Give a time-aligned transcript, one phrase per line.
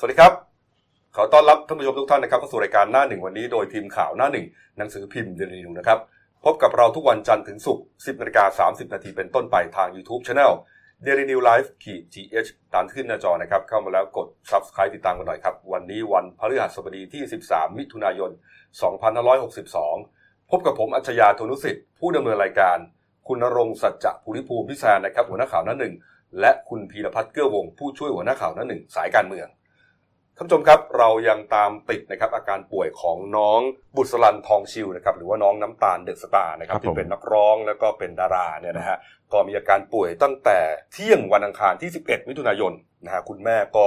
[0.00, 0.34] สวัสดีครับ
[1.16, 4.46] ขอต้อนรับท่านผู้ชมทุกท่านนะครับเข้าสู่รายการหน้าหนึ่งวันนี้โดยทีมข่าวหน้าหนึ่ง
[4.78, 5.98] หนังสือพิมพ์เดลินิวนะครับ
[6.44, 10.52] พบกับเราทุกวันจันทร์ถึงศุกร์ 10นาฬิกา30 นาทีเป็นต้นไปทาง YouTube Channel
[11.06, 18.30] Daily New Life ขีด th ตามขึ้นหน้าจอนะครับ เข้ามาแล้วกด Subscribe ติดตามกันหน่อยครับ วันนี้วันพฤหัสบดีที่ 13 มิถุนายน
[19.60, 22.76] 2562 พบกับผมอัจฉริยะธนุสิทธิ์ผู้ดำเนินรายการ
[23.28, 25.94] คุณณรงค์สัจจภูริภูมิพิศานะครับหัวหน้าข่าวหน้าหนึ่ง
[26.40, 29.48] และคุณพีรพัฒน์เกื้อวงผู้ช่วยหัวหน้าข่าวหน้าหนึ่งสายการเมือง
[30.38, 33.60] ท่านผู้ชมครับเรายังตามติดนะครับอาการป่วยของน้อง
[33.96, 38.98] บุษรันทองชิวนะครับหรือว่าน้องน้ำตาลเดอะสตาร์นะครับครับผมที่เป็นนักร้องแล้วก็เป็นดาราเนี่ยนะฮะ
[39.32, 40.58] ก็มีอาการป่วยตั้งแต่
[40.92, 42.72] เที่ยงวันอังคารที่ 11 มิถุนายน
[43.04, 43.86] นะฮะคุณแม่ก็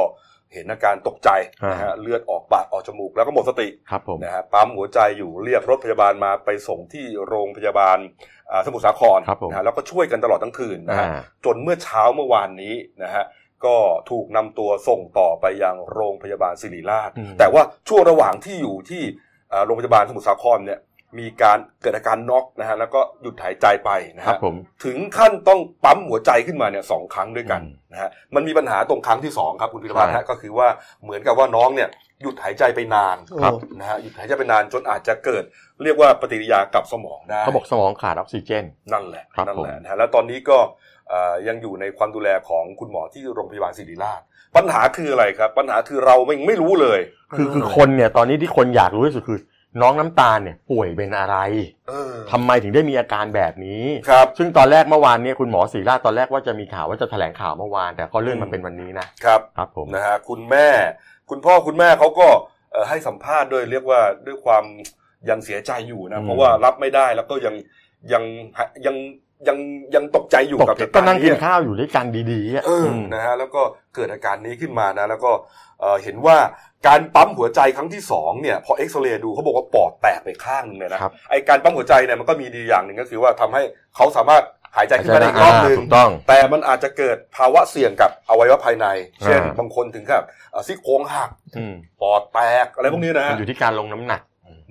[0.53, 1.29] เห็นอาการตกใจ
[1.71, 7.97] นะฮะเลือดออกปากออกจมูกแล้วก็หมดสติครับผมนะฮะปั๊มหัวใจอยู่เรียกรถพยาบาลมาไปส่งที่โรงพยาบาล
[8.51, 12.73] อ่าสมุทรสาครครับผมนะฮะแล้วก็ช่วยกันตลอดทั้งคืนนะฮะอ่าจนเมื่อเช้าเมื่อวานนี้
[13.03, 13.23] นะฮะ
[13.65, 13.77] ก็
[14.11, 19.03] ถูกนำตัวส่งต่อไปยังโรงพยาบาลศิริราชอืมแต่ว่าช่วงระหว่างที่อยู่ที่
[19.53, 20.79] อ่าโรงพยาบาลสมุทรสาครเนี่ย
[21.20, 30.67] มีการเกิดอาการน็อกนะฮะแล้วก็หยุดหายใจไปนะครัฮะบผมถึงขั้นต้องปั๊มหัวใจขึ้นมาเนี่ยสองครั้งด้วยกันอืมนะฮะมันมีปัญหาตรงครั้งที่สองครับคุณพิรพัฒน์ใช่ฮะก็คือว่า
[31.04, 31.89] เหมือนกับว่าน้องเนี่ย
[32.21, 35.43] หยุดหายใจไปนานครับนะฮะหยุดหายใจไปนานจนอาจจะเกิด
[35.84, 40.90] เรียกว่าปฏิกิริยากับสมองได้เขาบอกสมองขาดออกซิเจน นั่นแหละครับนั่นแหละผมนะฮะแล้วตอนนี้ก็เอ่อ
[41.48, 44.21] ยังอยู่ในความดูแลของคุณหมอที่โรงพยาบาลศิริราช
[44.55, 46.99] ปัญหาคืออะไรครับ ปัญหาคือเราไม่ไม่รู้เลย
[47.35, 49.39] คือคือคนเนี่ยตอนนี้ที่คนอยากรู้ที่สุดคือ
[49.82, 51.37] น้องน้ำตาลเนี่ยป่วยเป็นอะไร
[51.89, 60.67] เออทำไมถึงได้มีอาการแบบนี้ครับซึ่งตอนแรกเมื่อวานเนี่ยคุณหมอศรีราชตอนแรกว่าจะมีข่าวว่าจะแถลงข่าวเมื่อวาน แต่ก็เลื่อนมาเป็นวันนี้นะครับครับผมนะฮะคุณแม่
[61.29, 62.27] คุณพ่อคุณแม่เขาก็
[62.71, 64.63] เอ่อให้สัมภาษณ์ด้วยเรียกว่าด้วยความ
[65.29, 67.56] ยังเสียใจอยู่นะเพราะว่ารับไม่ได้แล้วก็ยัง
[68.13, 68.23] ยัง
[68.85, 68.95] ยัง
[69.47, 69.57] ยัง
[69.95, 73.61] ยังตกใจอยู่ตกกับเหตุก็การณ์นั่งกินนี้ข้าวอยู่ด้วยกันดีๆอะเอออมนะฮะแล้วก็
[73.95, 75.31] เกิดอาการนี้ขึ้นมานะ แล้วก็
[75.79, 76.38] เอ่อเห็นว่า
[76.88, 83.61] การปั๊มหัวใจครั้งที่สองเนี่ยพอเอ็กซเรย์ดูเขาบอกว่าปอดแตกไปข้างหนึงเลยนะครับไอการปั๊มหัวใจเนี่ยมันก็มีดีอย่างหนึ่งก็คือว่าทำให้
[83.95, 84.43] เขาสามารถ
[84.75, 88.87] หายใจขึ้นมาได้อีกรอบหนึ่งถูกต้องแต่มันอาจจะเกิดภาวะเสี่ยงกับอวัยวะภายใน
[89.23, 94.21] เช่นอ่าบางคนถึงกับเอ่อซี่โครงหักอืมปอดแตกอะไรพวกนี้นะมัฮะนอยู่ที่การลงน้ำหนัก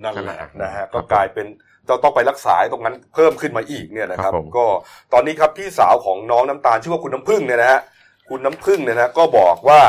[0.03, 1.47] นั่นใช่ไหแหมละนะฮะคก็รับกลายเป็น
[1.87, 4.65] เราต้องไปรักษาตรงนั้นเพิ่มขึ้นมาอีกเนี่ยนะครับครับผมก็
[5.13, 7.81] ตอนนี้ครับพี่สาวของน้องน้ำตาลชื่อว่าคุณน้ำพึ่งเนี่ยนะฮะ
[8.29, 9.81] คุณน้ำพึ่งเนี่ยนะก็บอกว่า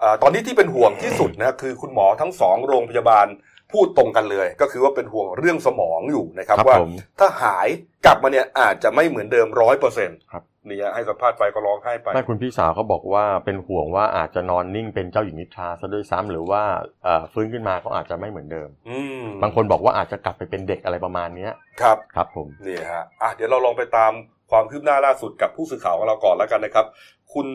[0.00, 3.26] เอ่อตอนนี้ที่เป็นห่วงที่สุดนะคือคุณหมอทั้งสองโรงพยาบาล
[3.72, 7.68] พูดตรงกันเลย ก็คือว่าเป็นห่วงเรื่องสมองอยู่นะครับครับว่าผมถ้าหาย
[8.06, 10.18] กลับมาเนี่ยอาจจะไม่เหมือนเดิมร้อยเปอร์เซ็นต์
[10.66, 16.62] ครับนี่ฮะให้สัมภาษณ์ไปก็ร้องไห้ไปแม่คุณพี่สาวเขาบอกว่าเป็นห่วงว่าอาจจะนอนนิ่งเป็นเจ้าหญิงนิทราซะด้วยซ้ำหรือว่า
[17.04, 24.12] เอ่อฟื้นขึ้นมาก็อาจจะไม่เหมือนเดิมอืมบางคนบอกว่าอาจจะกลับไปเป็นเด็กอะไรประมาณเนี้ยครับครับผมนี่ฮะอะเดี๋ยวเราลองไปตาม
[24.50, 26.86] ความคืบหน้าล่าสุดกับผู้สื่อข่าวของเราก่อนแล้วกันนะครับ
[27.34, 27.46] คุณ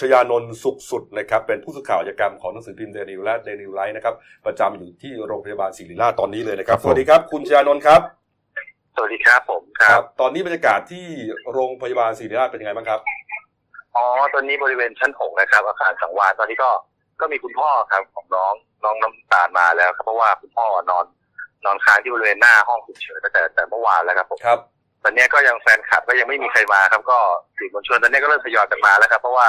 [0.00, 4.14] ชยานนท์สุขสุดนะครับเป็นผู้สื่อข่าวอาชญากรรมของหนังสือพิมพ์เดนิวและเดนิวไลท์นะครับ
[4.46, 8.00] ประจำอยู่ที่โรงพยาบาลศิริราชตอนนี้เลยนะครับครับผมสวัสดีครับ คุณชยานนท์ครับ
[8.96, 11.06] สวัสดีครับผมครับ ตอนนี้บรรยากาศที่
[11.52, 13.00] โรงพยาบาลศิริราชเป็นยังไงบ้างครับ
[13.96, 16.70] อ๋อตอนนี้บริเวณชั้นหกนะครับ อาคารสังวาลตอนนี้ก็
[17.20, 18.52] ก็มีคุณพ่อครับของน้อง
[18.84, 21.04] น้องน้ำตาลมาแล้วครับเพราะว่าคุณพ่อนอน
[21.64, 24.58] นอนค้างที่บริเวณหน้าห้องฉุกเฉินตั้งแต่แต่เมื่อวานแล้วครับผมครับ
[25.04, 27.18] ตอนนี้ก็ยังแฟนคลับก็ยังไม่มีใครมาครับ ก็
[27.56, 29.48] สื่อมวลชนตอนนี้ก็เริ่มทยอยกันมาแล้วครับ เพราะว่า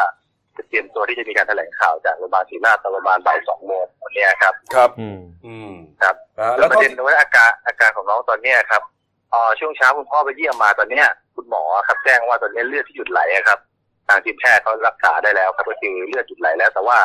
[0.58, 5.72] จะเตรียมตัวที่จะมีการแถลงข่าวจากโรงพยาบาลศรีราชตอนประมาณบ่ายสองโมงวันนี้ครับ ครับ อืม อืม
[6.02, 13.60] ครับอ่าแล้แล้ววประก็เด็นว่าอาการอาการของน้องตอนเนี้ยครับเอ่อช่วงเช้าคุณพ่อไปเยี่ยมมาตอนเนี้ยคุณหมอครับแจ้งว่าตอนนี้เลือดที่หยุดไหลอะครับ
[14.08, 17.00] ทางทีมแพทย์เขารักษาได้แล้วครับก็คือเลือดหยุดไหลแล้ว แต่ว่า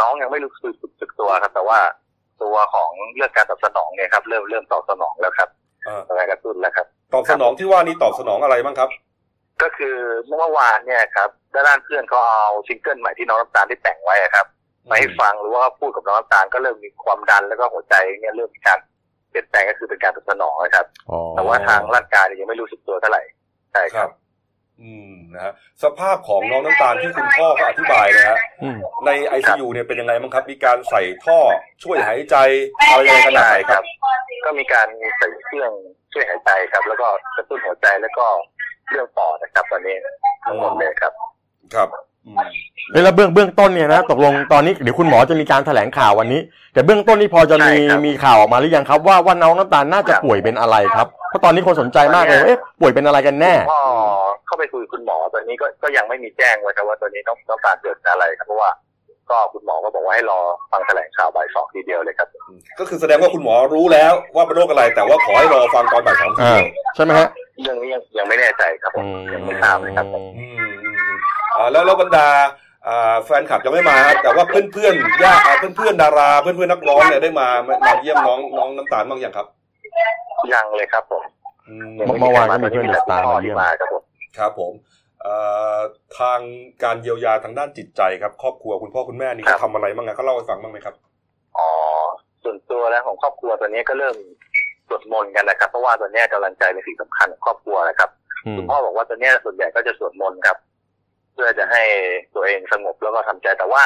[0.00, 1.78] น้องยังไม่รู้สึกสึกตัวครับ แต่ว่า
[2.42, 5.48] ตัวของเลือดการตอบสนองเนี่ยครับ เริ่มเริ่มตอบสนองแล้วครับ
[5.86, 8.90] อ่าการกระตุ้นแล้วครับ ตอบสนองที่ว่านี้ตอบสนองอะไรบ้างครับ
[9.62, 9.96] ก็คือ
[10.26, 14.46] เมื่อวานเนี่ยครับด้านเพื่อนเขาเอาซิงเกิลใหม่ที่น้องน้ำตาลได้แต่งไว้อะครับ
[14.88, 18.78] มาให้ฟังหรือว่าพูดกับน้องน้ำตาลก็เริ่มมีความดันแล้วก็หัวใจเนี่ยเริ่มมีการ
[19.30, 23.22] เปลี่ยนแปลงก็คือเป็นการตอบสนองนะครับอ๋อแต่ว่าทางร่างกายเนี่ยยังไม่รู้สึกตัวเท่าไหร่
[23.72, 24.10] ใช่ครับ
[24.80, 25.52] อืมนะฮะ
[25.82, 28.76] สภาพของน้องน้ำตาลที่คุณพ่อเขาอธิบายนะฮะอืม
[29.06, 31.38] ในไอซียูเนี่ยเป็นยังไงบ้างครับ มีการใส่ท่อ
[31.82, 32.36] ช่วยหายใจ
[32.90, 33.82] อะไรยังไงขนาดไหนครับ
[34.44, 34.88] ก็มีการ
[35.18, 35.70] ใส่เครื่อง
[36.12, 38.26] ช่วยหายใจครับ แล้วก็กระตุ้นหัวใจแล้วก็
[38.90, 39.96] เรื่องปอดนะครับตอนนี้
[40.44, 41.12] ทั้งหมดเลยครับ
[41.74, 42.09] ครับอืม
[42.92, 46.40] แล้วเบื้องเบื้องต้นเนี่ยนะตกลงตอนนี้เดี๋ยวคุณหมอจะมีการแถลงข่าววันนี้
[46.74, 53.82] แต่เบื้องต้นนี่พอจะมีใช่ครับมีข่าวออกมาหรือยังครับ ว่าว่าน้องน้ำตาลน่าจะครับป่วยเป็นอะไรครับเพราะตอนนี้คนสนใจมากเลยว่าเอ๊ะป่วยเป็นอะไรกันแน่พ่อ
[54.46, 58.70] เข้าไปคุยกับคุณหมอตอนนี้ก็ก็ยังไม่มีแจ้งไว้ครับว่าตอนนี้ต้องต้องการเกิดอะไรครับเพราะว่า
[59.30, 60.38] ก็คุณหมอก็บอกว่าให้รอ
[60.72, 62.28] ฟังแถลงข่าวบ่ายสองทีเดียวเลยครับ
[62.78, 67.28] ก็คือแสดงว่าคุณหมอรู้แล้วว่าเป็นโรคอะไร แต่ว่าขอให้รอฟังตอนบ่ายสองทีอ่าเดียวใช่ไหมฮะ
[67.62, 70.06] เรื่องนี้ยังยังไม่แน่ใจครับผมยังไม่ทราบเลยครับ
[71.70, 72.28] แล้วแล้วบรรดา
[72.88, 77.48] อ่าแฟนคลับยังไม่มาครับแต่ว่าเพื่อนเพื่อนๆญาติอ่าเพื่อนเพื่อนๆดาราเพื่อนเพื่อนๆนักร้องเนี่ยได้มา
[77.86, 79.46] มาเยี่ยมน้องน้องน้ำตาลบ้างยังครับ
[80.52, 81.22] ยังเลยครับผม
[81.68, 81.90] อืม
[82.20, 84.02] เมื่อวานก็มีเพื่อนเดอะสตาร์มาเยี่ยมมาครับผม
[84.38, 84.72] ครับผม
[85.22, 85.34] เอ่
[85.74, 85.76] อ
[86.18, 86.40] ทาง
[86.84, 90.94] การเยียวยาทางด้านจิตใจครับ ครอบครัวคุณพ่อคุณแม่นี่เขาทำอะไรบ้างไงเขาเล่าให้ฟังบ้างไหมครับ
[91.58, 91.68] อ๋อ
[92.44, 94.16] ส่วนตัวแล้วของครอบครัวตอนนี้ก็เริ่ม
[94.88, 98.10] สวดมนต์กันนะครับ เพราะว่าตอนนี้กำลังใจเป็นสิ่งสำคัญของครอบครัวนะครับ
[98.46, 100.56] อืมคุณพ่อบอกว่าตอนนี้ส่วนใหญ่ก็จะสวดมนต์ครับ
[101.32, 101.82] เพื่อจะให้
[102.34, 103.84] ตัวเองสงบแล้วก็ทำใจแต่ว่า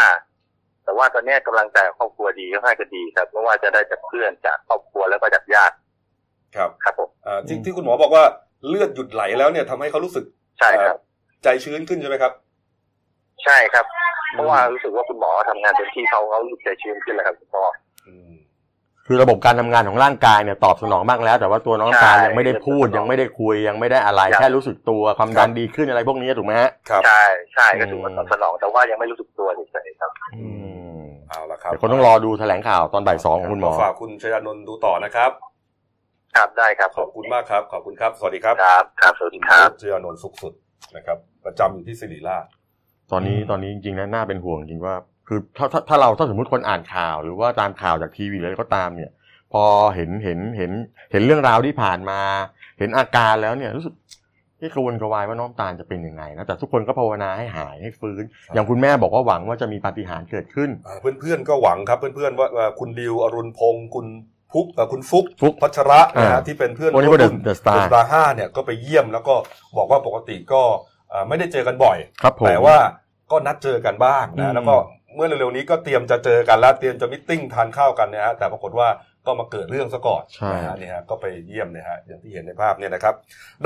[0.84, 5.74] แต่ว่าตอนนี้กำลังใจของครอบครัวดีค่อนข้างจะดีครับไม่ว่าจะได้จากเพื่อนจากครอบครัวแล้วก็จากญาติ
[6.56, 8.24] ครับครับผมอ่าที่ที่คุณหมอบอกว่า
[8.68, 10.24] เลือดหยุดไหลแล้วเนี่ยทำให้เขารู้สึก
[10.58, 10.96] ใช่ครับ
[11.44, 12.32] ใจชื้นขึ้นใช่ไหมครับ
[13.44, 13.84] ใช่ครับ
[14.32, 17.73] เพราะว่ารู้สึกว่าคุณหมอทำงานเต็มที่เขาเขารู้ใจชื้นขึ้นแล้วครับคุณพ่ออืม
[19.06, 27.22] คือระบบการทำงานของร่างกายเนี่ยตอบสนองบ้างแล้ว แต่ว่าตัวน้องน้ำตาลใช่ยังไม่ได้พูดเริ่มตอบสนองยังไม่ได้คุยยังไม่ได้อะไรยังแค่รู้สึกตัวความดันดีขึ้นอะไรพวกนี้ถูกไหมฮะครับใช่
[27.54, 30.48] ใช่ก็อืมถือว่าตอบสนองแต่ว่ายังไม่รู้สึกตัวเฉยๆครับอื
[30.96, 35.30] มเอาละครับเดี๋ยวคนต้องรอดูแถลงข่าวตอนบ่ายสองของคุณหมอฝากคุณชยานนท์ดูต่อนะครับ
[36.36, 40.52] ครับได้ครับขอบคุณมากครับขอบคุณครับ สวัสดีครับครับครับสวัสดีครับชยานนท์สุขสุด
[40.96, 42.44] นะครับ ประจำอยู่ที่ศิริราช
[43.12, 44.94] ตอนนี้ตอนนี้จริงๆนะน่าเป็นห่วงจริงว่า
[45.28, 49.10] คือถ้าถ้าถ้าเราถ้าสมมติคนอ่านข่าวหรือว่าตามข่าวจากทีวีหรืออะไรก็ตามเนี่ย
[49.52, 49.64] พอ
[49.96, 50.72] เห็นเห็นเห็น
[51.12, 52.20] เห็นเรื่องราวที่ผ่านมา
[52.78, 53.94] เห็นอาการแล้วเนี่ยรู้สึก
[54.60, 58.22] ที่กระวนกระวายว่าน้องตาลจะเป็นยังไงนะแต่ทุกคนก็ภาวนาให้หายให้ฟื้น
[58.54, 64.06] อย่างคุณแม่บอกว่าหวังว่าจะมีปาฏิหาริย์เกิดขึ้นอ่าเพื่อนๆก็หวังครับเพื่อนๆว่าว่าคุณดิวอรุณพงศ์คุณ
[64.52, 69.34] พุกเอ่อคุณฟุกฟุกพัชระนะฮะอ่าที่เป็นเพื่อนวันนี้ก็ The- The Star เดอะสตาร์ห้าเนี่ยก็ไปเยี่ยมแล้วก็
[69.76, 70.62] บอกว่าปกติก็
[71.12, 72.76] อ่าไม่ได้เจอกันบ่อยครับผมแต่ว่า
[73.30, 74.74] ก็นัดเจอกันบ้างอืมนะแล้วก็
[75.14, 78.88] เมื่อเร็วๆนี้ก็เตรียมจะเจอกันแล้วเตรียมจะมิทติ้งทานข้าวกันนะฮะแต่ปรากฏว่า
[79.26, 83.14] ก็มาเกิดเรื่องซะก่อนใช่นะฮะนี่ฮะก็ไปเยี่ยมนะฮะอย่างที่เห็นในภาพเนี่ยนะครับ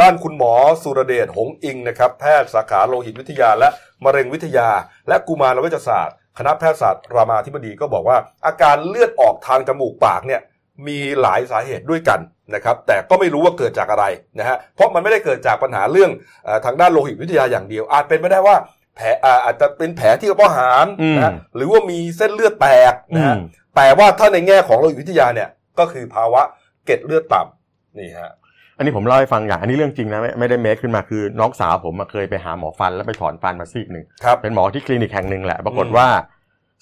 [0.01, 0.53] ด้านคุณหมอ
[0.83, 3.69] สุรเดชหงอิงนะครับแพทย์สาขาโลหิตวิทยาและ
[4.05, 4.69] มะเร็งวิทยา
[5.09, 10.41] และกุมารเวชศาสตร์ คณะแพทยศาสตร์รามาธิบดีก็บอกว่า อาการเลือดออกทางจมูกปากเนี่ย
[10.87, 12.21] มีหลายสาเหตุด้วยกัน
[12.55, 14.05] นะครับแต่ก็ไม่รู้ว่าเกิดจากอะไร
[14.39, 16.11] นะฮะเพราะมันไม่ได้เกิดจากปัญหาเรื่อง
[16.45, 18.57] เออทางด้านโลหิตวิทยาอย่างเดียว อาจเป็นไปได้ว่า
[18.99, 20.85] แผลอ่าอาจจะเป็นแผลที่กระเพาะอาหาร
[21.17, 23.41] นะฮะอืมหรือว่ามีเส้นเลือดแตกนะฮะอืม
[23.77, 25.49] แต่ว่าถ้าในแง่ของโลหิตวิทยาเนี่ย
[25.79, 26.43] ก็คือภาวะ
[26.85, 28.33] เกล็ดเลือดต่ำนี่ฮะ
[28.77, 36.09] อันนี้ผมเล่าให้ฟังอย่างอันนี้เรื่องจริงนะไม่ไม่ได้เมคขึ้นมาคือน้องสาวผมอะเคยไปหาหมอฟันแล้วไปถอนฟันมาซีกหนึ่งครับเป็นหมอที่คลินิกแห่งหนึ่งแหละปรากฏอืมว่า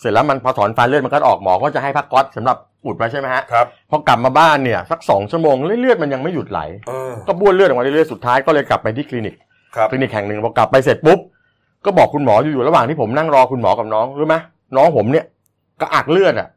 [0.00, 9.34] เสร็จแล้วมันพอถอนฟันเลือดมันก็ออกหมอก็จะให้พักก๊อตสำหรับอุดไว้ใช่ไหมฮะครับพอกลับมาบ้านเนี่ยสักสองชั่วโมงเลือดมันยังไม่หยุดไหลเออก็บ้วนเลือดออกมาเรื่อยๆสุดท้ายก็เลยกลับไปที่คลินิก
[9.76, 11.18] ครับคลินิกแห่งหนึ่งพอกลับไปเสร็จปุ๊บ
[11.86, 14.36] ก็บอกคุณหมออยู่ๆระหว่างที่ผมนั่งรอคุณหมอกับน้องรู้ไหม
[14.76, 15.24] น้องผมเนี่ย
[15.80, 16.48] กระอักเลือดอะ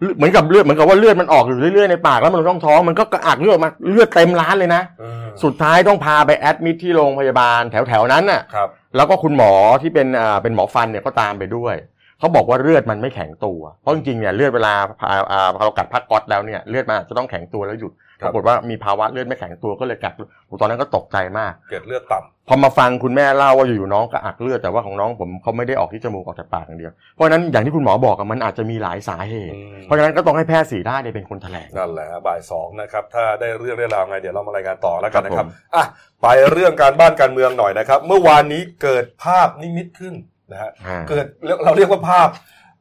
[0.00, 9.52] เลือดเหมือนกับเลือดเหมือนกับว่าเลือดมันออกอยู่เรื่อยๆในปากแล้วมันต้องท้องมันก็กระอักเลือดออกมาเลือดเต็มร้านเลยนะเออสุดท้ายต้องพาไปแอดมิทที่โรงพยาบาลแถวๆนั้นน่ะครับแล้วก็คุณหมอ
[9.82, 11.74] ที่เป็นอ่าเป็นหมอฟันเนี่ยก็ตามไปด้วย
[12.18, 20.12] เขาบอกว่าเลือดมันไม่แข็งตัวเพราะจริงๆเนี่ยเลือดเวลาพาอ่าพอเรากัดพักก๊อตแล้วเนี่ยเลือดมันอาจจะต้องแข็งตัวแล้วหยุดครั ปบรากฏว่ามีภาวะเลือดไม่แข็งตัวก็เลยกัด
[20.46, 35.84] โอ้ตอนนั้นก็ตกใจมาก เกล็ดเลือดต่ำพอมาฟังคุณแม่เล่าว่าอยู่ๆน้องกระอักเลือดแต่ว่าของน้องผมเขาไม่ได้ออกที่จมูกออกจากปากอย่างเดียว เพราะฉะนั้นอย่างที่คุณหมอบอกอะมันอาจจะมีหลายสาเหตุอืมเพราะฉะนั้นก็ต้องให้แพทย์สีด้านเนี่ยเป็นคนแถลงนั่นแหละฮะบ่ายสองนะครับถ้าได้เรื่องได้ราวไงเดี๋ยวเรามารายงานต่อแล้วกันนะคครัรับบผมอะ
[36.22, 40.14] ไปเรื่องการบ้านการเมืองหน่อยนะครับ เมื่อวานนี้เกิดภาพนิมิตขึ้น
[40.52, 41.26] นะฮะอ่าเกิด
[41.64, 42.28] เราเรียกว่าภาพ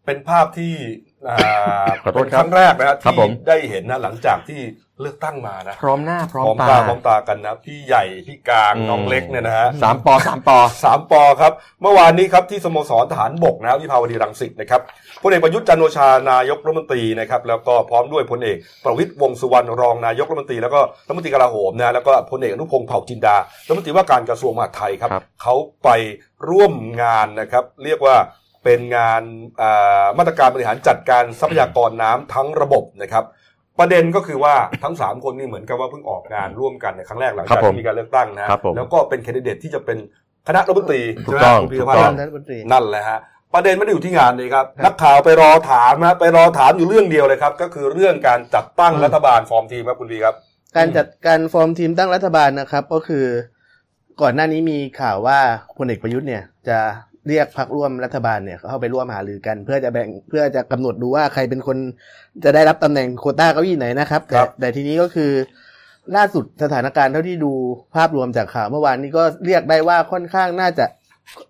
[0.06, 1.09] เป็นภาพที่อ่า
[2.04, 4.62] ขอโทษเป็นคครับรั้งแรกนะฮะครับที่ผมได้เห็นนะหลังจากที่
[5.02, 14.82] เลือกตั้งมานะพร้อมหน้าพร้อมพร้อมตาตาพร้อมตากันนะพี่ใหญ่พี่กลางอืมน้องเล็กเนี่ยนะฮะสามปอสามปอสามปอครับ เมื่อวานนี้ครับที่สโมสรทหารบกนะวิภาวดีรังสิตนะครับ
[15.24, 23.36] พลเอกประยุทธ์จันทร์โอชานายกรัฐมนตรีนะครับแล้วก็พร้อมด้วยพลเอกประวิตรวงษ์สุวรรณรองนายกรัฐมนตรีแล้วก็รัฐมนตรีกลาโหมนะแล้วก็พลเอกอนุพงศ์เผ่าจินดา
[23.68, 25.90] รัฐมนตรีว่าการกระทรวงมหาดไทยครับครับเขาไป
[26.50, 28.16] ร่วมงานนะครับ เรียกว่า
[28.64, 29.22] เป็นงาน
[29.62, 33.26] อ่ามาตรการบริหารจัดการทรัพยากรน้ำทั้งระบบนะครับ
[33.80, 39.98] ประเด็นก็คือว่าทั้งสามคนนี่เหมือนกับว่าเพิ่งออกงานร่วมกันในครั้งแรกหลังครัจากบผมที่มีการเลือกตั้งนะครับผมแล้วก็เป็นแคนดิเดตที่จะเป็น
[40.48, 43.20] คณะรัฐมนตรีถูกใช่ไหมต้องคุณพีถูรกพันต้ธ์องรัฐมนตรีนั่นแหละฮะ
[43.54, 50.36] ประเด็นไม่ได้อยู่ที่งานเลยครับครับ นักข่าวไปรอถามนะไปรอถามอยู่เรื่องเดียวเลยครับ ก็คือเรื่องการจัดตั้งรัฐบาลฟอร์มทีมครับคุณพีครับ
[50.78, 53.26] การจัดการฟอร์มทีมตั้งรัฐบาลนะครับ ก็คือ
[54.22, 55.40] ก่อนหน้านี้มีข่าวว่า
[55.78, 56.80] พลเอกประยุทธ์เนี่ยจะ
[57.30, 61.78] เรียกพรรคร่วมรัฐบาลเนี่ยเข้าไปร่วมหารือกัน เพื่อจะแบ่งเพื่อจะกำหนดดูว่าใครเป็นคน
[62.44, 65.32] จะได้รับตำแหน่งโควต้าเก้าอี้ไหนนะครับครัแต่บแต่ทีนี้ก็คือ
[66.16, 67.52] ล่าสุดสถานการณ์เท่าที่ดู
[67.96, 70.86] ภาพรวมจากข่าวเมื่อวานนี้ก็เรียกได้ว่าค่อนข้างน่าจะ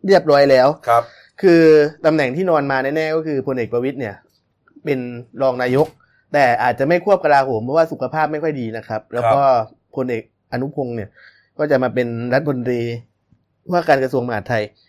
[0.05, 1.03] เรียบร้อยแล้วครับ
[1.41, 1.63] คือ
[2.05, 4.15] ตำแหน่งที่นอนมาแน่ๆก็คือพลเอกประวิตยเนี่ย
[4.83, 4.99] เป็น
[5.41, 5.87] รองนายก
[6.33, 9.41] แต่อาจจะไม่ควบกลาโหมเพราะว่าสุขภาพไม่ค่อยดีนะครับ แล้วก็
[9.95, 11.09] พลเอกอนุพงศ์เนี่ย
[11.59, 12.81] ก็จะมาเป็นรัฐมนตรี
[13.71, 14.88] ว่าการกระทรวงมหาดไทยอืม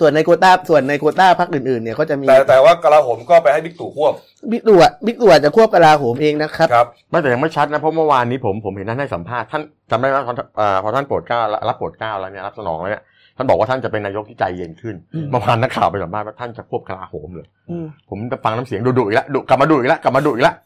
[0.00, 4.14] ส่วนในโควต้าส่วนในโควต้าพรรคอื่นๆเนี่ยก็จะมีแต่แต่ว่ากลาโหมก็ไปให้บิ๊กตู่ควบ
[4.50, 13.04] บิ๊กตู่อะบิ๊กตู่อาจจะควบกลาโหมเองนะครับครับไม่แต่ยังไม่ชัดนะเพราะเมื่อวานนี้ผมผมเห็นท่านให้สัมภาษณ์ท่านจำได้ไหมตอนเอ่อพอท่านโปรดเกล้ารับโปรดเกล้าแล้วเนี่ยรับสนองแล้วเนี่ย
[13.36, 20.56] ท่านบอกว่าท่านจะเป็นนายกที่ใจเย็นขึ้นอืมเมื่อวานนักข่าวไปสัมภาษณ์ว่าท่านจะควบกลาโหมเลยอืมผมจะฟังน้ำเสียงดุดุๆอีกแล้วดุกลับมาดุอีกแล้วกลับมาดุอีกแล้ว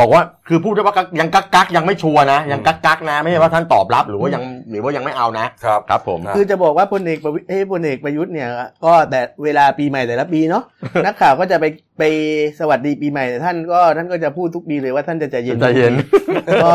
[0.00, 8.48] บอกว่าคือพูดได้ว่ากักยังกักกักยังไม่ชัวร์นะ ยังกักกักนะ ไม่ใช่ว่าท่านตอบรับหรือว่ายังหรือว่ายังไม่เอานะครับครับผมนะคือจะบอกว่าพลเอกประวิตรเอ้ยพลเอกประยุทธ์เนี่ย
[8.84, 10.62] ก็แต่เวลาปีใหม่แต่ละปีเนาะ
[11.04, 11.64] นักข่าวก็จะไป
[11.98, 12.02] ไป
[12.60, 15.94] สวัสดีปีใหม่แต่ท่านก็ท่านก็จะพูดทุกปีเลยว่าท่านจะใจเย็นใจเย็น
[16.64, 16.70] ก็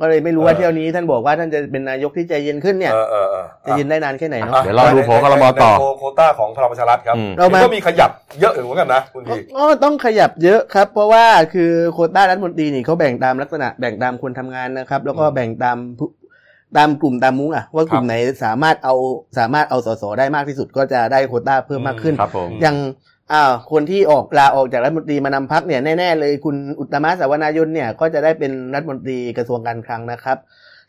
[0.00, 8.10] ก็เลยไม่รู้ว่าเที่ยวนี้ท่านบอกว่าท่านจะเป็นนายกที่ใจเย็นขึ้นเนี่ยเออเออเออจะเย็นได้นานแค่ไหนเนาะะเดี๋ยวรอดูโผล่ครมต่อในโควต้าของพลังประชารัฐครับอืมเรามาก็มีขยับ
[8.40, 11.24] เยอะอยู่เหมือนกันนะคุณทีก็ต้องขยับเยอะครับ เพราะว่า
[11.54, 16.08] คือโควต้ารัฐมนตรีนี่เขาแบ่งตามลักษณะแบ่งตามคนทำงานนะครับ แล้วก็แบ่งตามผู้
[16.76, 18.94] ตามกลุ่มตามมุ้งอะว่ากลุ่มไหนสามารถเอา
[19.38, 22.76] สามารถเอาสสได้มากที่สุดก็จะได้โควต้าเพิ่มมากขึ้นครับผมอย่าง
[23.32, 30.38] อ่าคนที่ออกลาออกจากรัฐมนตรีมานำพักเนี่ยแน่ๆเลยคุณอุตตมะสาวนายนเนี่ยก็จะได้เป็นรัฐมนตรีกระทรวงการคลังนะครับ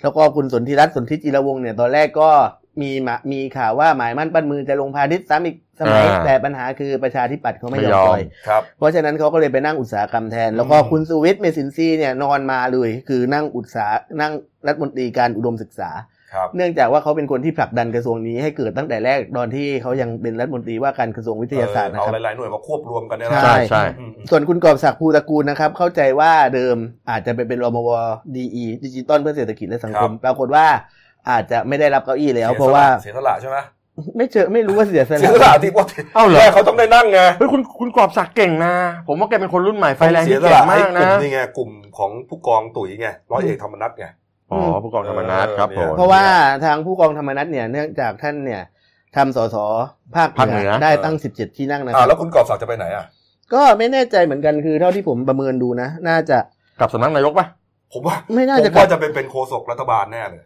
[0.01, 2.29] แล้วก็คุณสนธิรัตน์สนธิจิรวงศ์เนี่ยตอนแรกก็
[2.81, 14.33] มีมามีข่าวว่าหมายมั่นปั้นมือจะลงพาณิชย์ซ้ำอีกสมัยอ่าแต่ปัญหาคือประชาธิปัตย์เขาไม่ยอไม่มยอมปล่อยครับเพราะฉะนั้นเขาก็เลยไปนั่งอุตสาหกรรมแทน แล้วก็อืมคุณสุวิทย์เมสินซีเนี่ยนอนมาเลย คือนั่งอุตสาหนั่ง
[14.67, 16.14] รัฐมนตรีการอุดมศึกษาครับ
[16.55, 26.77] เนื่องจากว่าเขาเป็นคนที่ผลักดันกระทรวงนี้ให้เกิดตั้งแต่แรกตอนที่เขายังเป็นรัฐมนตรีว่าการกระทรวงวิทยาศาสตร์นะเอาครับหลายๆหน่วยมาควบรวมกันเนี่ยนะใช่ใช่อืมอืมส่วนคุณกอบศักดิ์ภูตระกูลนะครับ เข้าใจว่าเดิม
[27.09, 27.89] อาจจะไปเป็นรมว
[28.35, 28.43] ดี
[28.83, 30.65] ดิจิตอลเพื่อเศรษฐกิจและสังคม ปรากฏว่า
[31.29, 33.57] อาจจะไม่ได้รับเก้าอี้แล้ว เพราะว่าเสียสละใช่ไหม
[34.17, 38.73] ไม่เจอไม่รู้ว่าเสียสเสียสละละที่ว่าเอ้าเหรอแรกเขาต้องได้นั่งไงเฮ้ยคุณคุณกรอบศักดิ์เก่งนะ
[39.07, 44.05] ผมว่าแกเป็นคนรุ่นใหม่ไฟแรงเสีที่ยสเก่ละงให้มากกลุ่นะมนี่ไงกลุ่มของผู้กองตุ๋ยไงร้อยเอกธรรมนัฐไง
[44.51, 46.23] อ๋อผู้กองธรรมนัฐครับผมเพราะว่า
[46.65, 48.61] ทางผู้กองธรรมนัฐเนี่ยเนื่องจากท่านเนี่ย
[49.15, 49.57] ทำสส
[50.15, 53.05] ภาคภาคเหเหนืนืออได้ตั้ง17ที่นั่งนะคอ่ารับแล้วคุณกอบศักดิ์จะไปไหนอะ
[53.53, 56.37] ก็ไม่แน่ใจเหมือนกันคือเท่าที่ผมประเมินดูนะ น่าจะ
[56.79, 57.45] กลับสำนักนายกปะ
[57.93, 60.43] ผมว่าไม่น่าผมจะกลัว่าบจะเป็นเป็นโฆษกรัฐบาลแน่เลย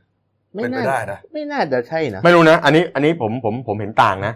[0.54, 4.34] ไม่เป็นไปน่าได้นะไม่น่าจะใช่นะไม่รู้นะ อันนี้อันนี้ผมผมผมเห็นต่างนะ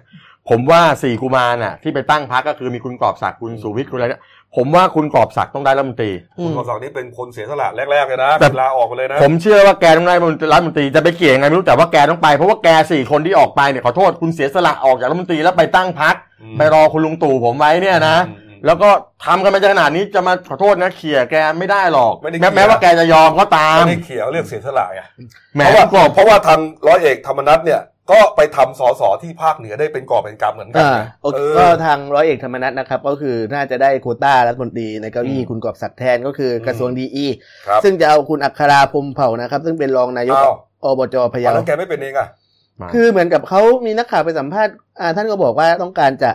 [0.50, 4.22] ผมว่าสี่กุมารน่ะ ที่ไปตั้งพักก็คือมีคุณกรอบศักดิ์คุณสุวิทย์คุณอะไรเนี่ย
[4.56, 10.16] ผมว่าคุณกรอบศักดิ์ต้องได้รัฐมนตรีอืคุณมกอบศักดิ์นี่เป็นคนเสียสละแรกๆเลยนะแต่ลาออกไปเลยนะ ผมเชื่อว่าแกต้องได้
[10.54, 18.90] รัฐมนตรีจะไปเกี่ยงไงไม่รู้แต่ว่าแกต้องไปเพราะว่าแกสี่คนที่ออกไปเนี่ยขอโทษคุณเสียสละออกจากรัฐมนตรีแล้วไปตั้งพักอืมไปรอคุณลุงตู่ผมไว้เนี่ยนะอืมอืมแล้วก็
[19.26, 25.02] ทำกันมาจนขนาดนี้จะมาขอโทษนะเขี่ยแกไม่ได้หรอกไม่ได้แม้เขี่ยแม้ว่าแกจะยอมก็ตามไม่ได้เขียวเรียกเสียสละไง
[25.56, 27.82] แหมเพราะว่าคุณกรอบเพราะว่าทางร้อยเอกธรรมนัฐเนี่ย
[28.12, 37.28] ก็ไปทำสสที่ภาคเหนือได้เป็นกอบเป็นกำเหมือนกันอ่าไงโอเคเออก็ทางร้อยเอกธรรมนัฐนะครับ ก็คือน่าจะได้โควต้ารัฐมนตรีในเก้าอี้อืมคุณกอบศักดิ์แทนก็คือกระทรวงดีอี
[37.68, 42.28] ครับซึ่งจะเอาคุณอัคราพรหมเผ่านะครับ ซึ่งเป็นรองนายกอ้าวอบจพะเยาแล้วแกไม่เป็นเองอะ
[42.82, 46.32] มาคือเหมือนกับเขามีนักข่าวไปสัมภาษณ์อ่าท่านก็บอกว่าต้องการจะ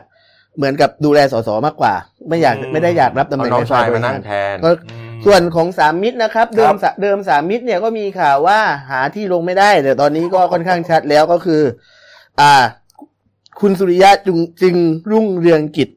[0.57, 1.95] เหมือนกับดูแลสสมากกว่า
[2.29, 8.61] ไม่อยากอืมไม่ได้อยากรับตำแหเอาน่งน้องในชายฝ่มานั่งแทนก็อืม ส่วนของสามมิตรนะครับ เดิมครับสะเดิมสามมิตรเนี่ยก็มีข่าวว่า
[8.91, 11.63] หาที่ลงไม่ได้ แต่ตอนนี้ก็ค่อนข้างชัดแล้วก็คือ
[12.41, 12.53] อ่า
[13.61, 14.77] คุณสุริยะจุงจึง
[15.11, 15.89] รุ่งเรืองกิจ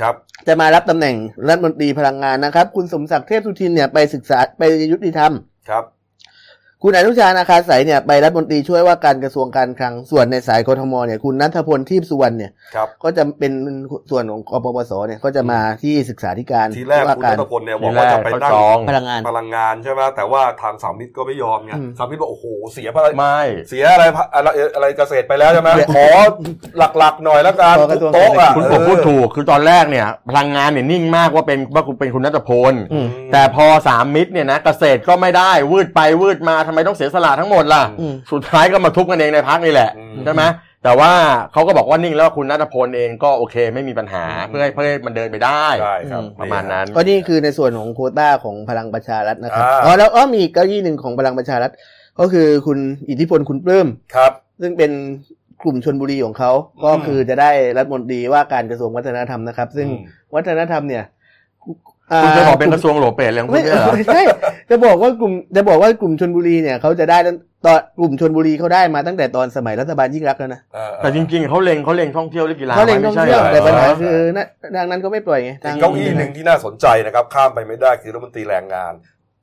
[0.00, 0.14] ครับ
[0.46, 1.16] จะมารับตำแหน่ง
[1.48, 5.32] รัฐมนตรีพลังงานนะครับ คุณสมศักดิ์เทพสุทินเนี่ยไปศึกษาไปยุติธรรม
[5.68, 5.84] ครับ
[6.82, 13.52] คุณอนุชานาคาสายเนี่ยไปรัฐมนตรีช่วยว่าการกระทรวงการคลังส่วนในสายกทมเนี่ยคุณนัทพลทีพสุวรรณเนี่ยครับก็จะเป็น
[14.10, 26.06] ส่วนของกปปสเนี่ยก็จะมาที่ศึกษาธิการทีแรกว่าคุณการนัทพลเนี่ยบทีอกแรว่ากจะไปเขานั่งจองพลังงานพลังงานใช่ไหมแต่ว่าทางสามมิตรก็ไม่ยอมไงอืมสามมิตรบอกโอ้โหเสียพลังไม่เสียอะไรพะอะไรอะไรเกษตรไปแล้วใช่ไหมเสียขอ
[26.98, 40.42] หลักๆหน่อยแล้วกันขอกระทรวงโต๊ะอะคุณเอผมอพูดถูกคือตอนแรกเนี่ยพลังงานเนี่ยนิ่งมากว่าเป็นว่าคุณเป็นคุณนัทพลอืมแต่พอสามมิตรเนี่ยนะเกษตรก็ไม่ได้วืดไปวืดมาทำไมต้องเสียสละทั้งหมดล่ะอืมสุดท้ายก็มาทุบกันเองในพักนี่แหละอืมใช่ไหม
[40.84, 41.12] แต่ว่า
[41.52, 51.72] เขาก็บอกว่านิ่งแล้วคุณนัทพลเองก็โอเคไม่มีปัญหาอืมเพื่อให้เพื่อให้มันเดินไปได้ใช่ครับอืมประมาณนั้นก็นี่คือในส่วนของโควต้าของพลังประชารัฐนะครับอ่าอ๋อแล้วอ๋อมีอีกเก้าอี้หนึ่งของพลังประชารัฐ
[52.20, 52.78] ก็คือคุณ
[53.10, 54.90] อิทธิพลคุณปลื้มครับ ซึ่งเป็น
[55.62, 56.50] กลุ่มชนบุรีของเขา
[56.84, 60.02] ก็คือจะได้รัฐมนตรีว่าการกระทรวงวัฒนธรรมนะครับ ซึ่งอืม
[60.34, 61.04] วัฒนธรรมเนี่ย
[62.22, 64.22] คุณจะบอกเป็นกระทรวงโหลเปรตเลยของคุไม่ณเนี่ยเหรอไม่ใช่
[64.70, 74.46] จะบอกว่ากลุ่มจะบอกว่ากลุ่มชนบุรีเนี่ยเขาจะได้ตั้งตอนกลุ่มชนบุรีเขาได้มาตั้งแต่ตอนสมัยรัฐบาลยิ่งรักษณ์แล้วนะเออแต่จริงๆเขาเล็งเขาเล็งท่องเที่ยวหรือกีฬาเขาเล็งท่องไม่ใช่เที่ยวหรแต่ปัญหาเออคือนะ
[74.76, 78.92] ดังนั้นก็ไม่ปล่อยไงอีทางกเก้าอี้หนึ่งที่น่าสนใจนะครับข้ามไปไม่ได้คือรัฐมนตรีแรงงาน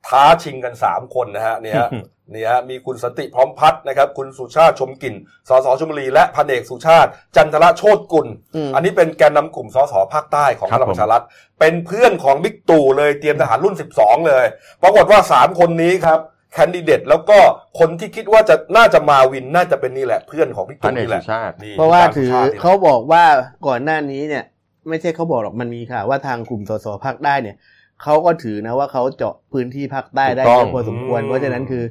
[0.08, 1.90] ท้าชิงกันสามคนนะฮะเนี่ยฮะ
[2.32, 5.14] เนี่ยฮะมีคุณสนติพร้อมพัฒน์นะครับ คุณสุชาติชมกลิ่น
[5.48, 11.22] สสชลบุรีและพันเอกสุชาติ จันทระโชตกุลอืมอันนี้เป็นแกนนำกลุ่มสสภาคใต้ของครัพบลังประชารัฐ
[11.60, 14.44] เป็นเพื่อนของบิ๊กตู่เลยเตรียมทหารรุ่น 12 เลย
[14.82, 16.20] ปรากฏว่า 3 คนนี้ครับ
[16.52, 17.38] แคนดิเดตแล้วก็
[17.78, 23.24] คนที่คิดว่าจะน่าจะมาวินน่าจะเป็นนี่แหละเพื่อนของพี่พัตู่นเอกนี่แหสุละชาตินี่เพราะว่าจถือสุชตินี่แหละเขาบอกว่า
[23.66, 24.44] ก่อนหน้านี้เนี่ย
[24.88, 27.56] ไม่ใช่เขาบอกหรอกมันมีข่าวว่าทางกลุ่มสสภาคใต้เนี่ย
[28.02, 31.84] เขาก็ถือนะว่าเขาเจาะพื้นที่ภาคใต้ได้ถูกต้เยองอะพอสมควร เพราะฉะนั้นคือ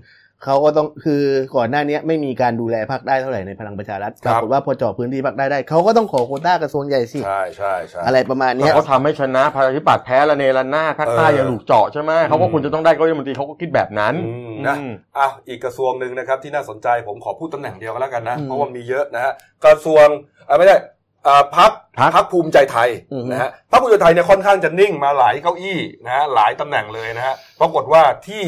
[0.43, 1.21] เขาก็ต้องคือ
[1.55, 19.33] ก่อนหน้านี้ไม่มีการดูแลภาคใต้เท่าไหร่ในพลังประชารัฐปรากฏว่าพอเจาะพื้นที่ภาคใต้ได้เขาก็ต้องขอโควต้ากระทรวงใหญ่สิใช่ใช่ใช่อะไรประมาณเนี้ยเขาทำให้ชนะประชาธิปัตย์แพ้ละเนระนาดภาคใต้เออยังถูกเจาะใช่ไหมเขาก็ควรจะต้องได้เก้าอี้รัฐมนตรีเขาก็คิดแบบนั้นอืมนะอืมอ้าวอีกกระทรวงหนึ่งนะครับที่น่าสนใจผมขอพูดตำแหน่งเดียวกันแล้วกันนะอืมเพราะว่ามีเยอะนะฮะ
[19.65, 20.07] กระทรวง
[20.47, 20.81] อ่าไม่ใช่อ่า
[21.57, 28.43] พักพรรคพักภูมิใจไทยอืมนะฮะพักภูมิใจไทยเนี่ยค่อนข้างจะนิ่งมาหลายเก้าอี้นะฮะหลายตำแหน่งเลยนะฮะปรากฏว่าที่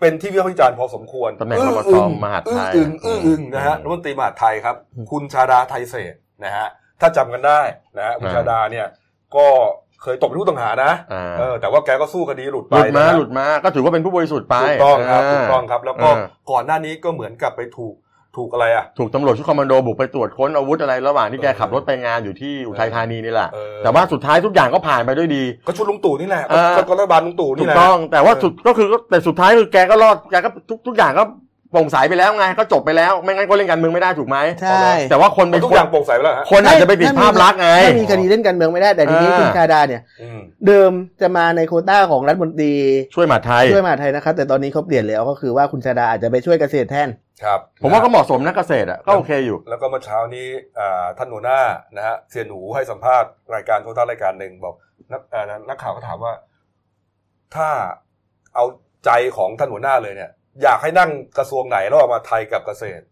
[0.00, 6.66] เป็นที่วิพากษ์วิจารณ์พอสมควรตำแหน่งอื้รัอฐมนตอึรีงมหาดไทยอื้ออึงอื้ออึงนะฮะอืมรัฐมนตรีมหาดไทยครับอืมคุณชาดาไทยเศรษฐ์นะฮะ
[7.00, 7.60] ถ้าจำกันได้
[7.96, 8.86] นะฮะคุณอ่าชาดาเนี่ย
[9.36, 9.46] ก็
[10.02, 17.94] เคยตกเป็นผู้ต้องหานะอ่าเออแต่ว่าแกก็สู้คดีหลุดหไปลุดมานะฮะหลุดมาก็ถือว่าเป็นผู้บริสุทธิ์ไปถูกต้องครับาถูกต้องครับ แล้วก็อ่าก่อนหน้านี้ก็เหมือนกับไปถูก
[18.36, 31.24] ถูกอะไรอะถูกตำรวจชุดคอมมานโดบุกไปตรวจค้นอาวุธอะไรระหว่างที่แกเออขับรถไปงานอยู่ที่อุทัยธานีนี่แหละเออแต่ว่าสุดท้ายทุกอย่างก็ผ่านไปด้วยดี ก็ชุดลุงตู่นี่แหละเออก็ก็รัฐบาลลุงตู่ถูนี่กแหละต้องแต่ว่าเออสุดก็คือแต่สุดท้ายคือแกก็รอดแกก็ทุกทุกอย่างก็
[31.72, 42.74] โปร่งใสไปแล้วไงก็จบไปแล้วไม่งั้นก็เล่นการเมืองไม่ได้ถูกไหมใช่ แต่ว่าคนไปทุกอย่างโปร่งใสไปแล้วฮะคนอาจจะไปติดภาพลักษณ์ไงถ้ามีคดีเล่นการเมืองไม่ได้แต่ทีนี้อ่าคุณชาดาเนี่ยอืมเดิมจะมาในโควต้าของรัฐมนตรี
[43.14, 47.08] ช่วยมหาดไทยช่วยมหาดไทยนะครับแต่ตอนนี้เขาเปลี่ยนแล้วก็คือว่าคุณชาดาอาจจะไปช่วยเกษตรแทน
[47.44, 50.46] ครับผมว่าก็เหมาะสมนะเกษตรอะก็โอเคอยู่ แล้วก็เมื่อเช้านี้
[50.78, 51.60] อ่าท่านหัวหน้า
[51.96, 54.74] นะฮะเสียหนูให้สัมภาษณ์รายการโทรทัศน์รายการหนึ่งบอก
[55.12, 56.32] นักอ่านักข่าวก็ถามว่า
[57.56, 57.68] ถ้า
[58.54, 58.64] เอา
[59.04, 60.30] ใจของท่านหัวหน้าเลยเนี่ย
[60.62, 63.02] อยากให้นั่งกระทรวงไหนระหว่างมาไทยกับเกษตร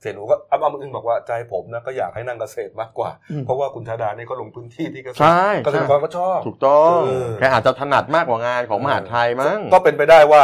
[0.00, 10.42] เสียหนูก็อ้ำอ้ำอึ้งบอกว่าใจผมนะก็อยากให้นั่งเกษตรมากกว่าอืมเพราะว่าคุณชาดานี่ก็ลงพื้นที่ที่เกษตรใช่เกษตรกรก็ชอบถูกต้องเออแกอาจจะถนัดมากกว่างานของมหาดไทยมั้งก็เป็นไปได้ว่า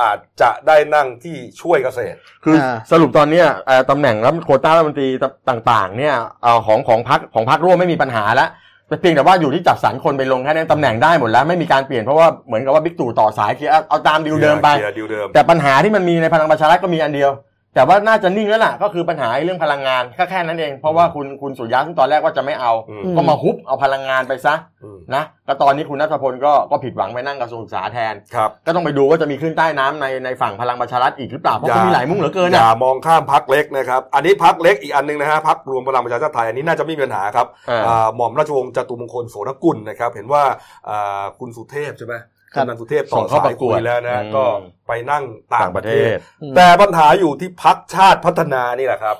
[0.00, 5.08] อาจจะได้นั่งที่ช่วยเกษตร คืออาสรุปตอนเนี้ยเอ่อตำแหน่งรัฐโควต้ารัฐมนตรี
[5.50, 8.50] ต่างๆ เนี่ยเอ่อของของพรรคของพรรคร่วมไม่มีปัญหาแล้ว
[8.88, 17.30] แต่เพียงแต่ว่าอยู่ที่จัดสรรคนไปลงแค่นั้นตำแหน่งได้หมดแล้วไม่มีการเปลี่ยนเพราะว่าเหมือนกับว่าบิ๊กตู่ต่อสายเคลียร์เอาเอาตามดีลเดิมไปเคลียร์ดีลเดิมแต่ปัญหาที่มันมีในพลังประชารัฐก็มีอันเดียว
[17.74, 40.42] แต่ว่าน่าจะนิ่งแล้วล่ะก็คือปัญหาเรื่องพลังงานแค่แค่นั้นเอง เพราะว่าคุณคุณสุริยะซึ่งตอนแรกว่าจะไม่เอาอืมก็มาฮุบเอาพลังงานไปซะอืม นะแล้วตอนนี้คุณณัฏฐพลก็ก็ผิดหวังไปนั่งกระทรวงศึกษาแทนครับก็ต้องไปดูว่าจะมีคลื่นใต้น้ำในในฝั่งพลังประชารัฐอีกหรือเปล่าเพราะเขามีหลายมุ้งเหลือเกินออะย่ามองข้ามพักเล็กนะครับอันนี้พักเล็กอีกอันหนึงนะฮะพักรวมพลังประชาชาติไทยอันนี้น่าจะไม่มีปัญหาครับอ่าอ่าหม่อมราชวงศ์จตุมงคลโสนกุลนะครับเห็นว่า
[40.88, 42.14] อ่าคุณสุเทพใช่ไหม
[42.54, 44.44] ครับกำนันสุเทพส่ต่องเข้าสาปยระกคุวดยแล้วนะอืมก็
[44.88, 46.18] ไปนั่งต่าต่างงปประระเทเทศศ
[46.56, 49.16] แต่ปัญหาอยู่ที่พักชาติพัฒนานี่แหละครับ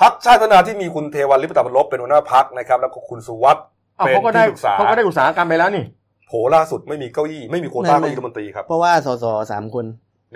[0.00, 5.84] พักชาติพัฒนาที่มีคุณเทวันลิปตาบรลบเป็นหัวหน้าพักนะครับ แล้วก็คุณสุวัสด์อ้าว เป็นเขาก็ได้ที่ปรึกษาเขาก็ได้อุตสาหกรรมไปแล้วนี่
[6.28, 9.84] โผล่ล่าสุดไม่มีเก้าอี้ไม่มีโควต้าไม่ เก้าอี้รัฐมนตรีครับเพราะว่าสสสามคน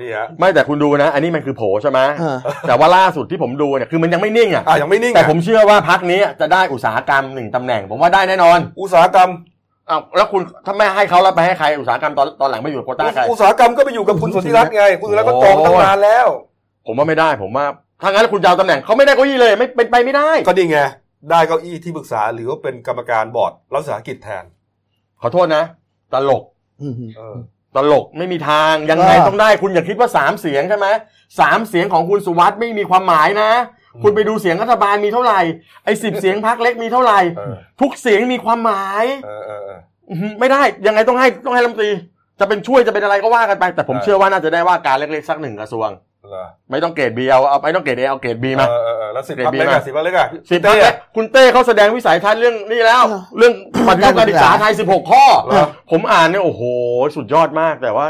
[0.00, 2.36] นี่ฮะไม่แต่คุณดูนะ อันนี้มันคือโผใช่ไหมเออ
[2.68, 9.30] แต่ว่าล่าสุดที่ผมดูเนี่ยคือมันยังไม่นิ่งอะอะยังไม่นิ่งแต่อะผมเชื่อว่าพักนี้จะได้อุตสาหกรรมหนึ่งตำแหน่ง ผมว่าได้แน่นอนอุตสาหกรรม
[9.90, 16.26] อ้าวแล้วคุณถ้าไม่ให้เขาแล้วไปให้ใครอุตสาหกรรมตอนตอนหลังไม่อยู่กับโควต้าใคร อุตสาหกรรมก็ไปอยู่กับคุณสุทธิรัตน์ไง คุณสุทธิรัตน์ก็จองตั้งนานแล้ว
[16.86, 17.66] ผมว่าไม่ได้ ผมว่า
[18.02, 20.78] ถ้างั้นคุณจะเอาตำแหน่งเขาไม่ได้เก้าอี้เลยไม่เป็นไปไม่ได้ ก็ดีไง
[21.30, 24.44] ได้เก้าอี้ที่ปรึกษาหรือว่าเป็นกรรมการบอร์ดรัฐวิสาหกิจแทน
[25.20, 25.64] ขอโทษนะ
[26.12, 26.42] ตลก
[26.82, 27.36] อืมเออ
[27.76, 30.86] ตลกไม่มีทางยังไงก็ต้องได้คุณอย่าคิดว่าสามเสียงใช่ไหม
[31.40, 33.50] สามเสียงของคุณสุวัสด์ไม่มีความหมายนะ
[33.94, 35.40] อืมคุณไปดูเสียงรัฐบาลมีเท่าไหร่
[35.84, 39.78] ไอ้สิบเสียงพักเล็กมีเท่าไหร่เออทุกเสียงมีความหมายเออเออเออ
[40.10, 41.90] อื้อหือไม่ได้ยังไงต้องให้ต้องให้รัฐมนตรี
[42.40, 46.00] จะเป็นช่วยจะเป็นอะไรก็ว่ากันไป แต่ผมใช่เชื่อว่าน่าจะได้ว่าการเล็กๆสักหนึ่งกระทรวงเหรอ
[46.70, 53.02] ไม่ต้องเกรด B เอาเอาไม่ต้องเกรด A เอาเกรด B มาเออเออเออแล้วสิบเกรดพัก B เล็กมาอะสิบพักเล็กอะสิบพรรคเล็กคุณเต้เขาแสดงวิสัยทัศน์เรื่องนี้แล้ว
[53.38, 53.52] เรื่อง
[53.88, 56.62] ปฏิรูปการศึกษาไทย16ข้อเหรอผมอ่านเนี่ยโอ้โห
[57.16, 58.06] สุดยอดมากแต่ว่า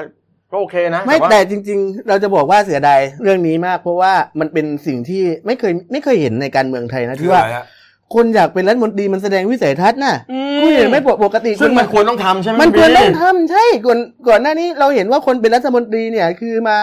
[0.53, 7.67] ก็โอเคนะ ไม่ว่าแต่จริง ๆ เราจะบอกว่าเสียดายเรื่องนี้มาก เพราะว่ามันเป็นสิ่งที่ไม่เคยไม่เคยเห็นในการเมืองไทยนะคือที่อะว่าไรฮะ
[8.15, 13.99] คนอยากเป็นรัฐมนตรีมันแสดงวิสัยทัศน์น่ะอืคุณเห็นไหมปกติซึ่งคมันควรต้องทำใช่ไหมมันควรพี่ต้องทำใช่ก่อน
[14.29, 16.79] ก่อนหน้านี้เราเห็นว่าคนเป็นรัฐมนตรีเนี่ยคือมา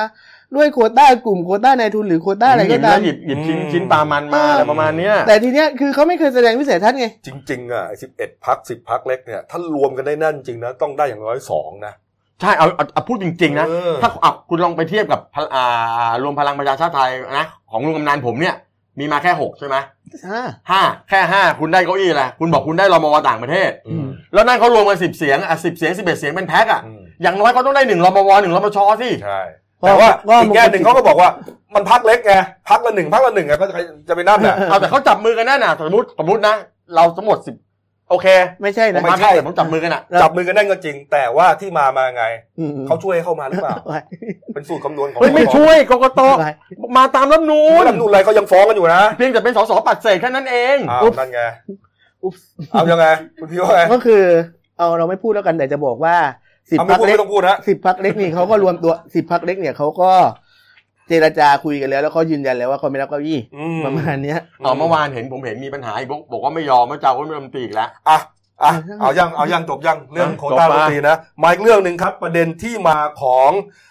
[0.55, 11.93] ด้วยโควต้ากลุ่มโควต้านายทุนหรือโควต้าอะไรหยิก็บตามแล้วหยิบหยิบชิ้นอืมชิ้นปลามันมาเออออะไรประมาณเนี้ยแต่ทีเนี้ยคือเขาไม่เคยแสดงวิสัยทัศน์ไง จริง ๆอะสิบเอ็ดพักสิบพักเล็กเนี่ยถ้ารวมกันได้นั่นจริงนะต้องได้อย่างน้อยสองนะ
[12.41, 15.65] ใช่เอาเอาเอาพูดจริง ๆ นะเออถ้าเอาคุณลองไปเทียบกับพลอ่า
[16.23, 18.55] รวมพลังประชาชาติไทยนะของลุงกำนันผมเนี่ย
[18.99, 19.75] มีมาแค่หกใช่ไหม
[20.27, 29.41] อ่าห้าแค่ห้าคุณได้เก้าอี้แหละคุณบอกคุณได้รมวต่างประเทศอืมแล้วนั่นเขารวมกันสิบเสียงอะสิบเสียงสิบเอ็ดเสียงเป็นแพ็คอะอืมอย่างน้อยเขาต้องได้หนึ่งรมวหนึ่งรมชสิใช่
[29.87, 30.09] แต่ว่า
[30.41, 31.29] อีกแง่หนึ่งเขาก็บอกว่า
[31.75, 32.33] มันพักเล็กไง
[32.69, 33.75] พักละหนึ่งพักละหนึ่งอะก็จะ
[34.09, 36.55] จะไปนั่นน่ะเอาแต่เขาจับมือกันแน่น่ะสมมติสมมตินะ
[36.95, 37.55] เราทั้งหมดสิบ
[38.09, 38.27] โอเค
[38.61, 42.23] ไม่ใช่นะไม่มาใช่แต่ผมจับมือกันอะจับมือกันได้ก็จริง แต่ว่าที่มามาไง
[42.59, 43.99] อืมเขาช่วยให้เข้ามาหรือเปล่าไว้
[44.53, 46.51] เป็นสูตรคำนวณของเฮ้ยไม่ช่วยกกตไว้
[46.97, 51.41] มาตามรัฐธรรมนูนู่นนรัฐธรรมนูนอะไรเขายังฟ้องกันอยู่นะเพียงแต่เป็นสสปัดเศษแค่นั้นเองอ้าวอุ๊บนั่นไง
[52.23, 52.33] อุ๊บ
[52.71, 53.05] เอายังไง
[53.39, 54.23] คุณพี่ว่าไงก็คือ
[54.77, 56.15] เอาเราไม่พูดแล้วกันแต่จะบอกว่า
[56.71, 60.11] สิบเอาไม่พักพูดเล็กไม่ต้องพูดนะสิบพักเล็กนี่เขาก็รวมตัวสิบพักเล็กเนี่ยเขาก็
[61.07, 68.19] เจรจาคุยกันแล้ว แล้วเขายืนยันแล้วว่าเขาไม่รับเก้าอี้อืประมาณเนี้ยเอาเมื่อวานเห็นผมเห็นมีปัญหาอีกบอกบอกว่าไม่ยอมว่าจะเอารัฐมนตรีอีกแล้วอะ
[68.63, 73.90] อะเอายังเอายังจบยังเรื่องอะโควต้าจบรัมาฐมนตรีนะมาอีกเรื่องหนึ่งครับ ประเด็นที่มาของเอ่อส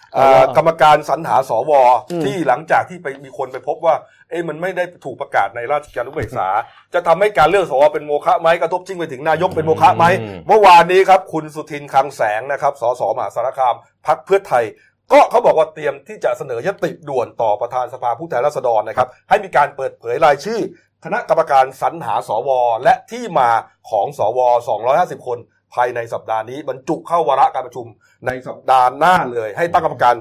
[0.57, 1.71] กรรมการสรรหาสว
[2.11, 3.95] อืมที่หลังจากที่ไปมีคนไปพบว่า
[4.29, 6.47] เอ้มันไม่ได้ถูกประกาศในราชกิจจานุเบกษา
[6.93, 13.75] จะทำให้การเลือกสวเป็นโมฆะไหมกระทบจริงไปถึงนายกเป็นโมฆะไหมอืมเมื่อวานนี้ครับ คุณสุทินคลังแสงนะครับสสมหาสารคาม
[14.07, 14.63] พักเพื่อไทย
[15.11, 20.59] ก็เขาบอกว่าเตรียมที่จะเสนอยติด่วนต่อประธานสภาผู้แทนราษฎรนะครับ ให้มีการเปิดเผยรายชื่อ
[21.05, 22.49] คณะกรรมการสรรหาสว
[22.83, 23.49] และที่มา
[23.89, 24.39] ของสว
[24.83, 25.37] 250 คน
[25.73, 27.87] ภายในสัปดาห์นี้บรรจุเข้าวาระการประชุม
[28.25, 30.15] ในสัปดาห์หน้าเลย ให้ตั้งกรรมการ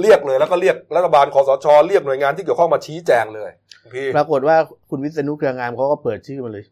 [0.00, 3.50] เรียกเลยแล้วก็เรียกรัฐบาลคอสชเรียกหน่วยงานที่เกี่ยวข้องมาชี้แจงเลย
[3.94, 4.56] พี่ปรากฏว่า
[4.90, 6.64] คุณวิษณุเครืองามเขาก็เปิดชื่อมาเลย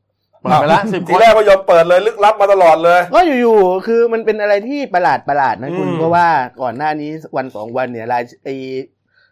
[0.42, 6.26] เปิดไปละสิบคทีนแรกไม่ยอมเปิดเลยลึกลับมาตลอดเลย ก็อยู่ๆคือมันเป็นอะไรที่ประหลาดประหลาดนะคุณอืมเพราะว่า
[6.62, 8.48] ก่อนหน้านี้วันสองวันเนี่ยรายไอ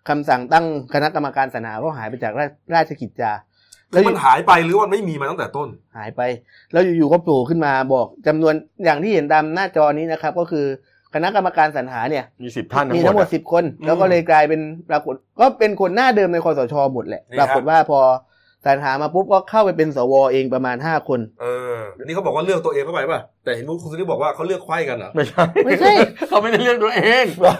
[0.08, 3.32] คำสั่งตั้งคณะกรรมการสรรหาก็หายไปจากราราชกิจจา
[3.92, 6.22] คือมันหายไปหรือว่ามันไม่มีมาตั้งแต่ต้น หายไป
[6.72, 10.66] แล้วอยู่ๆก็โผล่ขึ้นมาบอกจำนวนอย่างที่เห็นตามหน้าจอนี้นะครับ ก็คือ
[11.14, 18.00] คณะกรรมการสรรหาเนี่ยมีสิบท่านมีทั้ทั้งงหหมมดดสิบคน แล้วก็เลยกลายเป็นปรากฏก็เป็นคนหน้าเดิมในคอสชหมดแหละนี่ปฮะรากฏว่าพอ
[18.64, 25.92] สรรหามาปุ๊บก็เข้าไปเป็นสวเองประมาณห้าคนเออนี่เขาบอกว่าเลือกตัวเองเข้าไปป่ะแต่เห็นคุณสุนิบอกว่าเขาเลือกไขว้กันเหรอไม่ใช่ไม่ใช่
[26.28, 27.54] เขาไม่ได้เลือกตัวเองเหรอ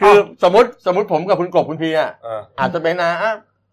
[0.00, 3.10] คือสมมติสมมติผมกับคุณกบคุณพีอะเอออาจจะเป็นอะ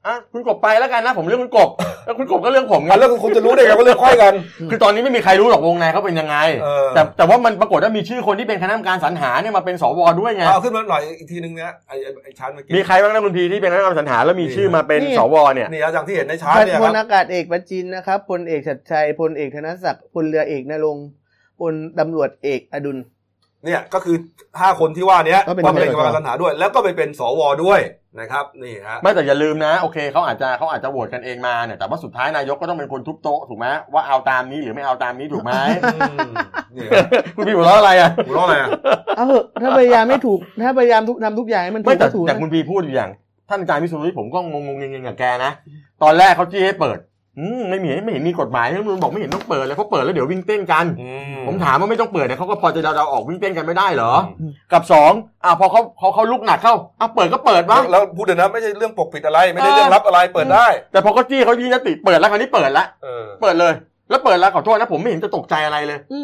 [0.08, 1.70] อะอะคุณกบไปแล้วกันนะ ผมเลือกคุณกบ
[2.06, 4.34] แล้วคุณกบก็เลือกผมไงอะแล้วคุณจะรู้ได้ไงว่าเลือกไขว้กัน
[4.70, 21.08] คือตอนนี้ไม่มีใครรู้หรอกวงในเขาเป็นยังไงเออแต่แต่ว่ามันปรากฏว่ามีชื่อคนที่เป็นคณะกรรมการสรรหาเนี่ยมาเป็นสวด้วยไงเอาขึ้นมาหน่อยอีกทีนึงนะไอ้ไอ้ไอ้ชั้นเมื่อกี้มีใครบ้างนะคุณพีที่เป็นคณะกรรมการสรรหาแล้วมีชื่อมาเป็นนี่สวเนี่ยนี่ครับอย่างที่เห็นในชาร์ตพันเนี่ยพคลรับอากาศเอกประจินนะครับพลเอกชัดชัยพลเอกธนศักดิ์พลเรือเอกนรงค์
[21.60, 22.98] พลตำรวจเอกอดุล
[23.66, 24.16] เนี่ยก็คือ
[24.60, 27.80] ห้าคนที่ว่าเนี้ยก็เป็นก็เป็นกรรมการสสสรรหาด้วย แล้วก็ไปเป็นสวด้วย
[28.20, 35.52] นะครับนี่ฮะไม่แต่อย่าลืมนะโอเคเขาอาจจะเขาอาจจะโหวตกันเองมาเนี่ยแต่ว่าสุดท้ายนายกก็ต้องเป็นคนทุบโต๊ะถูกไหมว่าเอาตามนี้หรือไม่เอาตามนี้ถูกไหม
[35.84, 36.32] อืม
[36.76, 38.70] นี่ฮะคุณพีหัวเราะอะไรอะหัวเราะอะไรอะ
[39.16, 43.12] เอาเถอะถ้าพยายามไม่ถูกถ้าพยายามทุกทำทุกอย่างให้มันถูไม่กแต่ก็ถูกแต่นะคุณพีพูดอยู่อย่าง
[43.50, 45.52] ท่านอาจารย์วิศนุผมก็งงงๆเงงๆกับแกนะ
[46.04, 47.09] ตอนแรกเขาจี้ให้เปิดอืม
[47.70, 51.12] ไม่มีไม่เห็นมีกฎหมายรัฐธรรมนูญบอกไม่เห็นต้องเปิดเลยเขาเปิดแล้วเดี๋ยววิ่งเต้นกันอื
[51.48, 55.12] ผมถามว่าไม่ต้องเปิดเนี่ยเขาก็พอจะเดาๆออกวิ่งเต้นกันไม่ได้เหรออืมกับสอง
[55.44, 63.74] อ่าพอเขาเขาเขาลุกหนักเข้าอะเปิดก็เปิดบ้างแล้วพูดเดี๋ยวนะไม่ใช่เรื่องปกปิดอะไรไม่ได้เรื่องลับอะไรเปิดได้ แต่พอเขาจี้เขายี่นติเปิดแล้วคราวนี้เปิดแล้วเออเปิดเลย
[64.10, 66.20] แล้วเปิดแล้วขอโทษนะผมไม่เห็นจะตกใจอะไรเลยอื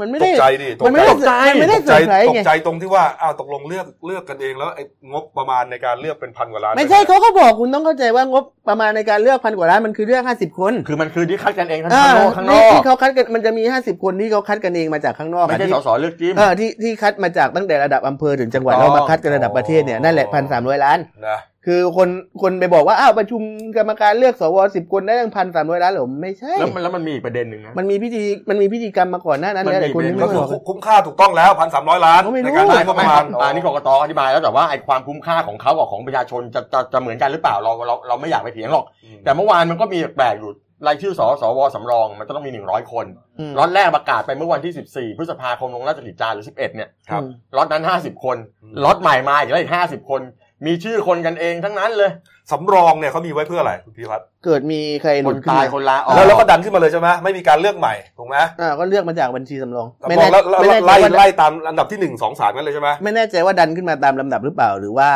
[0.00, 22.08] มันไม่ตได้ กใจดิตมันกไม่ใจได้มันไม่ได้ตกเซใจอร์ไพรส์ตไง กใจตรงที่ว่าอ้าวตกลงเลือกเลือกกันเองแล้วไอ้งบประมาณในการเลือกเป็นพันกว่าล้านไม่ใช่เขาก็บอกคุณต้องเข้าใจว่างบประมาณในการเลือกพันกว่าล้านมันคือเลือกห้าสิบคนคือมันคือที่คัดกันเองทั้งอ่าข้างนอกข้างนนี่อกที่เขาคัดกันมันจะมีห้าสิบคนที่เขาคัดกันเองมาจากข้างนอกไม่อะใช่ที่สสเลือกจิ้ม เออที่ที่คัดมาจากตั้งแต่ระดับอำเภอถึงจังหวัดอ๋อ แล้วมาคัดกันระดับประเทศเนี่ยนั่นแหละพันสามร้อยล้าน นะ คือคน
[22.42, 23.42] คนไปบอกว่าอ้าวประชุม
[23.76, 38.84] กรรมการเลือกสวสิบคนได้ตั้งพันสามร้อยล้านเหรอไม่ใช่ แล้วมันแล้วมันมีอีกประเด็นหนึ่งนะมันมีพิธีมันมีพิธีกรรมมาก่อนหน้านั้นมันแล้วมีแต่คนเป็นไม่ก็คือบอกคุ้มค่าถูกต้องแล้วพันสามร้อยล้านเขาไม่รู้ในการไม่ได้งบประมาณอ่านี่กกตอธิบายแล้วแต่ว่าไอ้ความคุ้มค่าของเขากับของประชาชนจะจะจะเหมือนกันหรือเปล่าเราเราเราไม่อยากไปเถียงหรอก
[39.24, 40.52] แต่เมื่อวานมันก็มีแปลกอยู่
[40.86, 43.06] รายชื่อสสวสำรองมันจะต้องมี100คน
[43.38, 50.20] อืมล็อตแรกประกาศไปเมื่อวันที่14พฤษภาคมลงราชกิจจาหรือ11เนี่ยครับอืมล็อตนั้น50คนอืมล็อตใหม่มาอีกแล้วอีก50คน
[50.66, 52.10] มีชื่อคนกันเองทั้งนั้นเลย
[52.52, 65.10] สำรองเนี่ยเขามีไว้เพื่ออะไรคุณพีพัฒน์เกิดมีใครหคลุนดขึ้นตายมาคนลาออกแล้วเราก็ดันขึ้นมาเลยใช่ไหมไม่มีการเลือกใหม่ถูกไหมอ่าก็เลือกมาจากบัญชีสำรองไม่ไม่แน่แน่แล้วไม่แน่ใจไล่ว่าไล่ตามอันดับที่หนึ่งสองสามกันเลยใช่ไหมไม่แน่ใจว่าดันขึ้นมาตามลำดับหรือเปล่า หรือว่า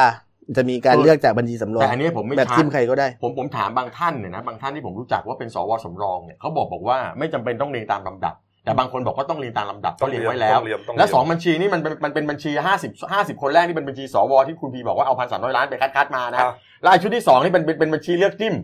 [0.57, 18.57] จะมีการเลือกจากบัญชีสำรองแต่อันนี้ผมไม่แบบชัดจิ้มใครก็ได้ ผมผมถามบางท่านเนี่ยนะบางท่านที่ผมรู้จักว่าเป็นสวสำรองเนี่ยเขาบอกบอกว่าไม่จำเป็นต้องเรียงตามลำดับ แต่บางคนบอกว่าต้องเรียงตามลำดับก็เรียงไว้แล้วต้องเรียนต้องเรียนและสองบัญชีนี่มันเป็นมันเป็นบัญชีห้าสิบห้าสิบคนแรกที่เป็นบัญชีสวที่คุณพีบอกว่าเอาพันสามร้อยล้านไปคัดคัดๆมานะอะแล้วไอ้ชุดที่สองนี่เป็นเป็นเป็นบัญชีเลือกจิ้ม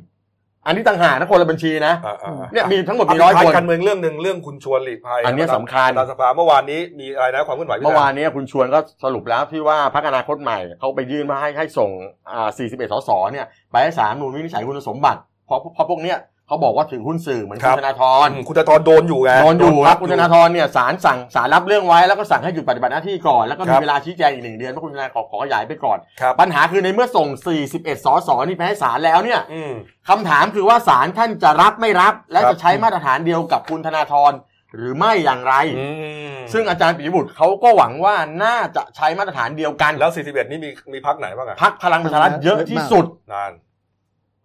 [0.67, 11.91] อันนี้ต่างหากนะคนละบัญชีนะอ่าอ่าอ่าเนี่ยมีทั้งหมดเอามีไปร้อยท้ายคนการเมืองเรื่องหนึ่งเรื่องคุณชวนหลีกภัยอันเนี้ยสำคัญประธานสภาเมื่อวานนี้มีอะไรนะความเคลื่อนไหวพี่เมื่อวานนี้คุณชวนก็สรุปแล้วที่ว่าพรรคอนาคตใหม่เขาไปยื่นมาให้ให้ส่ง
[12.33, 16.17] อ่า41สสเนี่ยไปให้สามนูนวินิจฉัยคุณสมบัติเพราะเพราะพวกเนี้ย
[16.49, 27.29] เขาบอกว่าถือหุ้นสื่อเหมือนครัคุบณธนาธรคุณธนาธรโดนอยู่ไงนอนอยู่โดครัพับกคุณธนาธรเนี่ยศาลสั่งศาลรับเรื่องไว้แล้วก็สั่งให้หยุดปฏิบัติหน้าที่ก่อน แล้วก็คมีรับเวลาชี้แจงอีกหนึ่งเดือนเพราะคุณธนาขอขอขยายไปก่อน ครับปัญหาคือในเมื่อส่ง
[27.67, 29.73] 41 สสนี่ไปให้ศาลแล้วเนี่ยอืม
[30.09, 34.33] คำถามคือว่าศาลท่านจะรับไม่รับ และครับจะใช้มาตรฐานเดียวกับคุณธนาธร
[34.75, 35.89] หรือไม่อย่างไร อื
[36.35, 43.68] มซึ่งอาจารย์ปิยบุตรเขาก็หวังว่าน่าจะใช้มาตรฐานเดียวกันแล้ว41นี่มีมีพักไหนบ้างอะพักพลังประชารัฐเยอะที่สุด นานประช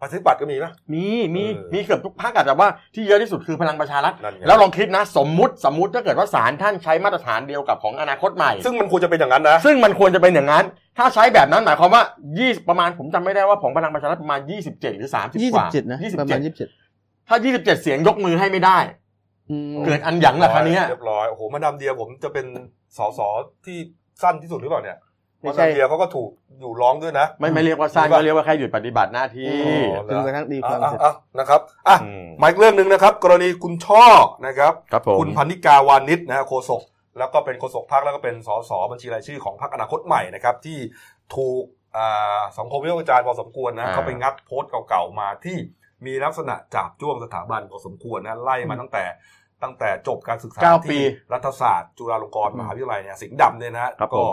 [0.05, 10.63] าธิปัตย์ก็มีนะมีมีเออมีเกือบทุกพักอาจจะว่าที่เยอะที่สุดคือพลังประชารัฐนั่นไงแล้วลองคิดนะ สมมุติสมมุติถ้าเกิดว่าศาลท่านใช้มาตรฐานเดียวกับของอนาคตใหม่ ซึ่งมันควรจะเป็นอย่างนั้นนะ ซึ่งมันควรจะเป็นอย่างนั้น
[10.97, 12.03] ถ้าใช้แบบนั้นหมายความว่า
[12.35, 14.39] 20 ประมาณผมจำไม่ได้ว่าของพลังประชารัฐประมาณ
[14.69, 18.77] 27 หรือ 30ยี่กสิบว่าเจ็ดนะประมาณยี่สิบเจ็ด27 ถ้า 27 เสียงยกมือให้ไม่ได้
[19.49, 22.45] อืมเกิดอันหยังล่ะคราวเนี้ยเรียบร้อยโอ้โหมาดามเดียผมจะเป็น
[22.97, 23.19] สส
[23.65, 23.77] ที่
[24.23, 24.97] สั้นที่สุดหรือเปล่าเนี่ย
[25.43, 26.29] ไม่มาใช่ดามเดียเขาก็ถูก
[26.59, 29.49] อยู่ร้องด้วยนะ ไม่ไม่เรียกว่าสั้นหรือว่าก็เรียกว่าแค่หยุดปฏิบัติหน้าที่
[29.95, 34.05] อ๋อจนกระทั่งดีความอะเสร็จอะนะครับอะอืมมาอีกเรื่องหนึ่งนะครับ กรณีคุณช่อ
[34.47, 36.81] นะครับครับผมคุณพันนิกาวานิชนะฮะโฆษก
[37.17, 40.77] แล้วก็เป็นโฆษกพักแล้วก็เป็นสสบัญชีรายชื่อของพรรคอนาคตใหม่นะครับที่
[41.35, 41.63] ถูก
[41.97, 45.57] อ่าสังคมวิพากษ์วิจารณ์พอสมควรนะเขาไปงัดโพสต์เก่าๆมาที่
[46.05, 49.05] มีลักษณะจับจ้วงสถาบันพอสมควรนะไล่มาตั้งแต่
[49.63, 51.03] ตั้งแต่จบการศึกษาเก้าปีที่
[51.33, 54.25] รัฐศาสตร์ จุฬาลงกรณ์มหาวิทยาลัยเนี่ยสิงห์ดำเนี่ยนะฮะครับผมก็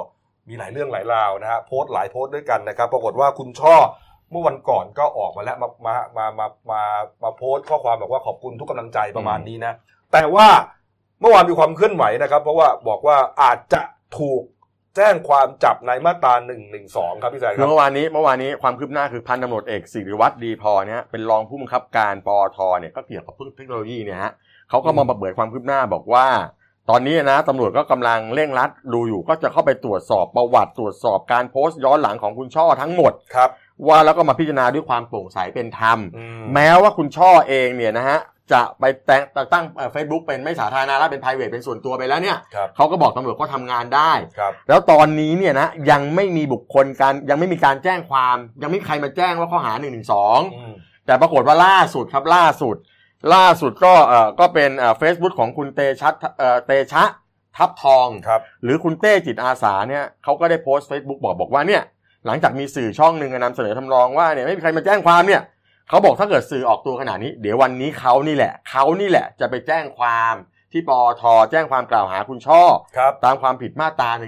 [0.51, 3.77] มีหลายเรื่องหลายราวนะฮะโพสต์หลายโพสต์ด้วยกันนะครับ ปรากฏว่าคุณช่อ
[4.31, 6.83] เมื่อวันก่อนก็ออกมาแล้วมามามามามา
[7.23, 9.73] มาโพสต์ข้อความบอกว่าขอบคุณทุกกำลังใจประมาณนี้นะ
[10.13, 10.47] แต่ว่า
[11.21, 13.83] เมื่อวานมีความเคลื่อนไหวนะครับ เพราะว่าบอกว่าอาจจะ
[14.19, 14.43] ถูก
[14.97, 16.81] แจ้งความจับในมาตรา1นึ
[17.23, 24.33] ครับพี่แซนครับเมื่อวานนี้เมื่อวานนี้ความคืบหน้าคือพันตำรวจเอกสิริวัตรดีพอเนี่ยเป็นรองผู้บังคับการปอทเนี่ยก็เกี่ยวกับเทคโนโลยีเนี่ยฮะ
[24.71, 26.27] เขาก็มาเปิดความคืบหน้าบอกว่า
[26.89, 33.51] ตอนนี้นะตำรวจก็กำลังเร่งรัดดูอยู่ก็จะเข้าไปตรวจสอบประวัติตรวจสอบการโพสต์ย้อนหลังของคุณช่อทั้งหมดครับ
[33.87, 38.19] ว่าแล้วก็มาพิจารณาด้วยความโปร่งใสเป็นธรรมอืมแม้ว่าคุณช่อเองเนี่ยนะฮะ
[38.53, 50.01] จะไปแต่งตั้งเฟซบุ๊กเป็นไม่สาธารณะแล้วเป็น p r i v a t เป็นส่วนตัวไปแล้วเนี่ยครับเขาก็บอกตำรวจก็ทำงานได้ครับแล้วตอนนี้เนี่ยนะยังไม่มีบุคคลการยังไม่มีการแจ้งความ ยังไม่มีใครมาแจ้งว่าข้อหา1นึ
[50.57, 50.75] อืม
[51.07, 52.77] แต่ปรากฏว่าล่าสุดครับล่าสุด
[53.35, 57.05] ล่าสุดก็เอ่อก็เป็นเฟซบุ๊กของคุณเตชัดเอ่อเตชะ
[57.57, 61.83] ทับทอง ครับหรือคุณเต้จิตอาสาเนี่ยเขาก็ได้โพสต์ Facebook บอกบอกว่าเนี่ย
[62.27, 65.43] หลังจากมีสื่อช่องหนึ่งนำเสนอทำนองว่าเนี่ยไม่มีใครมาแจ้งความเนี่ย
[65.89, 70.35] เขาบอกถ้าเกิดสื่อออกตัวขนาดนี้ เดี๋ยววันนี้เขานี่แหละเขานี่แหละจะไปแจ้งความ
[70.73, 72.63] ที่ปอทแจ้งความกล่าวหาคุณช่อ
[72.97, 74.27] ครับตามความผิดมาตรา1นึ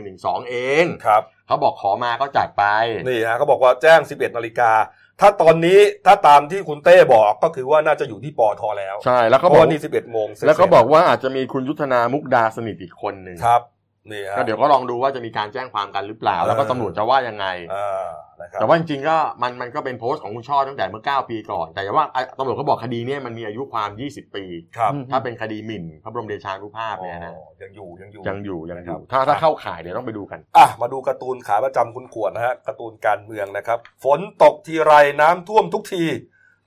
[0.50, 2.64] เอง ครับ เขาบอกขอมาก็จัดไป
[3.08, 4.72] นี่ฮะเขาบอกว่าแจ้ง 11นาฬิกา
[5.20, 13.62] ถ้าตอนนี้ถ้าตามที่คุณเต้บอกก็คือว่าน่าจะอยู่ที่ปอทแล้วใช่แล้วเพเขาราะบอกว่านี่11โมงเสร็จแล้วก็บอกว่าอาจจะมีคุณยุทธนามุกดาสนิทอีกคนหนึ่งครับ
[14.10, 18.06] นี่ฮะ ก็เดี๋ยวก็ลองดูว่าจะมีการแจ้งความกันหรือเปล่า แล้วก็เออตำรวจจะว่ายังไง อ่า
[18.42, 24.44] นะครับแต่ว่าจริงๆก็มันมันก็เป็นโพสต์ของคุณช่อตั้งแต่เมื่อ 9 ปีก่อน แต่ว่าอะตำรวจก็บอกคดีเนี้มันมีอายุความ 20 ปี
[24.76, 36.04] ครับอืมถ้าเป็นคดีหมิ่นพระบรมเดชานุภาพเนี่ยนะอ๋อยังอยู่ยังอยู่ยังอยู่ยังอครัยู่บถ้าถ้าเข้าข่ายเดี๋ยวต้องไปดูกันอะมาดูการ์ตูนขาประจำคุณขวดนะฮะการ์ตูนการเมืองนะครับ ฝนตกทีไรน้ำท่วมทุกที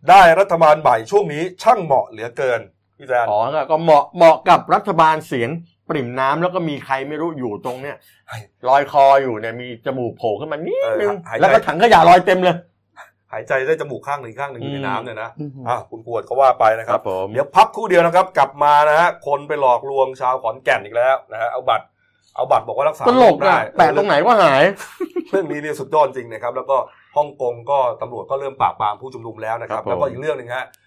[0.09, 2.61] ได้รัฐบาลใหม่ช่วงนี้ช่างเหมาะเหลือเกิน
[2.97, 5.49] พี่แซนอ๋อก็ก็เหมาะเหมาะกับรัฐบาลเสียง
[5.89, 7.95] ปริ่มน้ำแล้วก็มีใครไม่รู้อยู่ตรงเนี้ย
[8.29, 8.37] ให้
[8.69, 12.55] ลอยคออยู่เนี่ยมีจมูกโผล่ขึ้นมานิดนึงเออหายใจแล้วก็ถังขยะลอยเต็มเลย
[13.31, 21.85] หายใจได้จมูกข้างหนึ่งข้างหนึ่งอยู่ในอืมน้ำเนี่ยนะอืมอะคุณขวดก็ว่าไปนะครับผมเดี๋ยวพักครู่เดียวนะครับ กลับมานะฮะคนไปหลอกลวงชาวขอนแก่นอีกแล้วนะฮะเอาบัตร
[22.35, 24.63] เอาบัตรบอกว่ารักษาตลกได้อะแปะตรงไหนก็หาย
[25.31, 26.77] เรื่องนี้เนี่ยสุดยอดจริงนะครับ แล้วก็
[27.17, 30.84] ฮ่องกงก็ตำรวจก็เริ่มปราบปรามผู้ชุมนุมแล้วนะครับครับผมแล้วก็อีกเรื่องหนึ่งฮะเอ่อ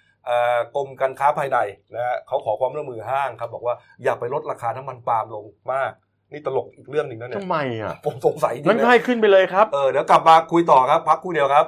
[0.74, 1.58] กรมการค้าภายใน
[1.94, 5.92] นะฮะเขาขอความร่วมมือห้างครับบอกว่าอย่าไปลดราคาน้ำมันปาล์มลงมาก
[6.32, 11.66] นี่ตลกอีกเรื่องหนึ่งนะเนี่ยทำไมอะผมสงสัยจริงั้นงก็นะให้ขึ้นไปเลยครับ เออเดี๋ยวกลับมาคุยต่อครับ พักครู่เดียวครับ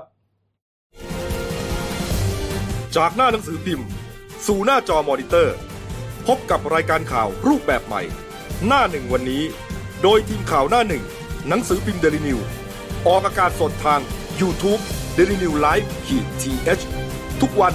[2.97, 3.87] จากหน้าหนังสือพิมพ์
[4.47, 5.57] สู่หน้าจอมอนิเตอร์
[6.27, 8.03] พบกับรายการข่าวรูปแบบใหม่
[8.67, 9.43] หน้าหนึ่งวันนี้
[10.03, 11.05] โดยทีมข่าวหน้าหนึ่ง
[11.49, 12.39] หนังสือพิมพ์เดลิวิว
[13.07, 14.01] ออกอากาศสดทาง
[14.41, 14.81] YouTube
[15.17, 16.53] d e l i n e w l i v e ขีดที
[17.43, 17.75] ทุกวัน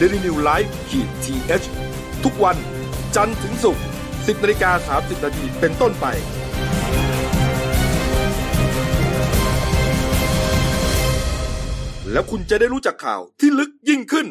[0.00, 1.34] d e l i n e w l i v e ขีดที
[2.24, 2.56] ทุกวัน
[3.16, 6.06] จันทร์ถึงศุกร์10นาฬิกา30นาทีเป็นต้นไป
[12.12, 14.26] แล้วคุณจะได้รู้จักข่าวที่ลึกยิ่งขึ้น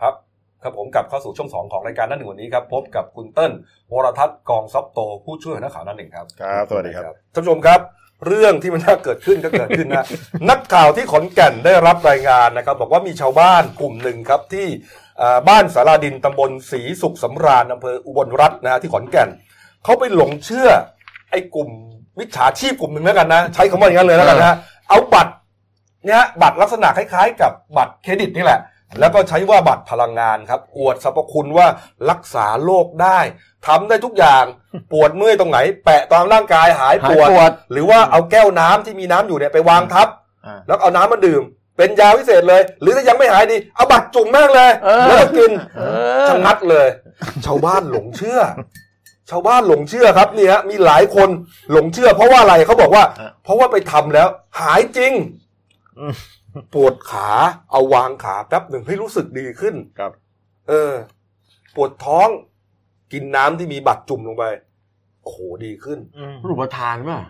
[0.00, 0.14] ครับ
[0.62, 3.52] ครับผมกลับเข้าสู่ช่วงสองของรายการหนั่นหนึ่งวันนี้ครับ พบกับคุณเติ้ล
[3.92, 7.80] วรทัศน์กองซับโต ผู้ช่วยหัวหน้าข่าวหนั่นหนึ่งครับ ครับ สวัสดีครับท่านผู้ชมครับ
[8.26, 10.06] เรื่องที่มันน่าเกิดขึ้นก็เกิดขึ้นนะ
[10.50, 14.66] นักข่าวที่ขอนแก่นได้รับรายงานนะครับ บอกว่ามีชาวบ้านกลุ่มหนึ่งครับที่
[15.48, 19.28] บ้านสาราดินตำบลศรีสุขสำราญอำเภออุบลรัตน์นะฮะที่ขอนแก่น
[19.84, 20.68] เขาไปหลงเชื่อ
[21.30, 21.68] ไอ้กลุ่ม
[22.18, 24.56] มิจฉาชีพกลุ่มหนึ่งแล้วกันนะ ใช้คำว่าอย่างนั้นเลยแล้วกันนะ
[24.88, 25.32] เอาบัตร
[26.06, 28.60] เนี่ยบัตรลักษณะคล้ายๆ กับบัตรเครดิตนี่แหละ
[29.00, 31.66] แล้วก็ใช้ว่าบัตรพลังงานครับ อวดสรรพคุณว่า
[32.10, 33.18] รักษาโรคได้
[33.66, 34.44] ทำได้ทุกอย่าง
[34.92, 40.08] ปวดเมื่อยตรงไหน แปะตามร่างกายหายปวดหายปวดหรือว่าเอาแก้วน้ำที่มีน้ำอยู่เนี่ยไปวางทับ
[40.46, 41.42] อ่าแล้วเอาน้ำมาดื่ม
[41.76, 45.82] เป็นยาพิเศษเลย หรือถ้ายังไม่หายดีเอาบัตรจุ่มแม่งเลยเออแล้วก็กินเอ
[46.24, 46.86] อชะงัดเลย
[47.46, 48.40] ชาวบ้านหลงเชื่อ
[49.30, 51.28] ชาวบ้านหลงเชื่อครับเนี่ยฮะมีหลายคน
[51.72, 54.28] หลงเชื่อ เพราะว่าอะไรเขาบอกว่าอะเพราะว่าไปทำแล้ว
[54.60, 55.12] หายจริง
[55.98, 56.14] อืม
[56.74, 57.28] ปวดขา
[57.70, 60.12] เอาวางขาแป๊บหนึ่งให้รู้สึกดีขึ้นครับ
[60.68, 60.92] เออ
[61.74, 62.28] ปวดท้อง
[63.12, 64.44] กินน้ำที่มีบัตรจุ่มลงไป
[65.22, 65.98] โอ้โหดีขึ้น
[66.48, 67.20] รูปทานป่ะ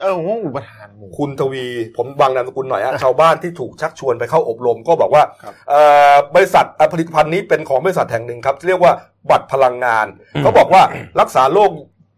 [0.00, 5.80] เออผมว่าอุปทานหมู่คุณทวี ผมบางนามสกุลหน่อยฮะชาวบ้านที่ถูกชักชวนไปเข้าอบรมก็บอกว่าครับเอ่
[6.12, 8.92] อบริษัทอะผลิตภัณฑ์นี้เป็นของบริษัทแห่งหนึ่งครับที่เรียกว่า
[9.30, 10.82] บัตรพลังงานอืมเขาบอกว่า
[11.20, 11.70] รักษาโรค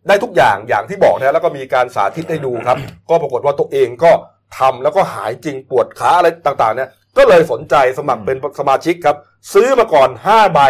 [0.08, 2.76] ได้ทุกอย่างอย่างที่บอกนะแล้วก็มีการสาธิตให้ดูครับ
[3.10, 4.10] ก็ปรากฏว่าตัวเองก็
[4.58, 9.16] ทำแล้วก็หายจริงปวดขาอะไรต่างๆเนี่ยก็เลยสนใจสมัครเป็นสมาชิกครับ
[9.52, 10.60] ซื้อมาก่อน 5 ใบ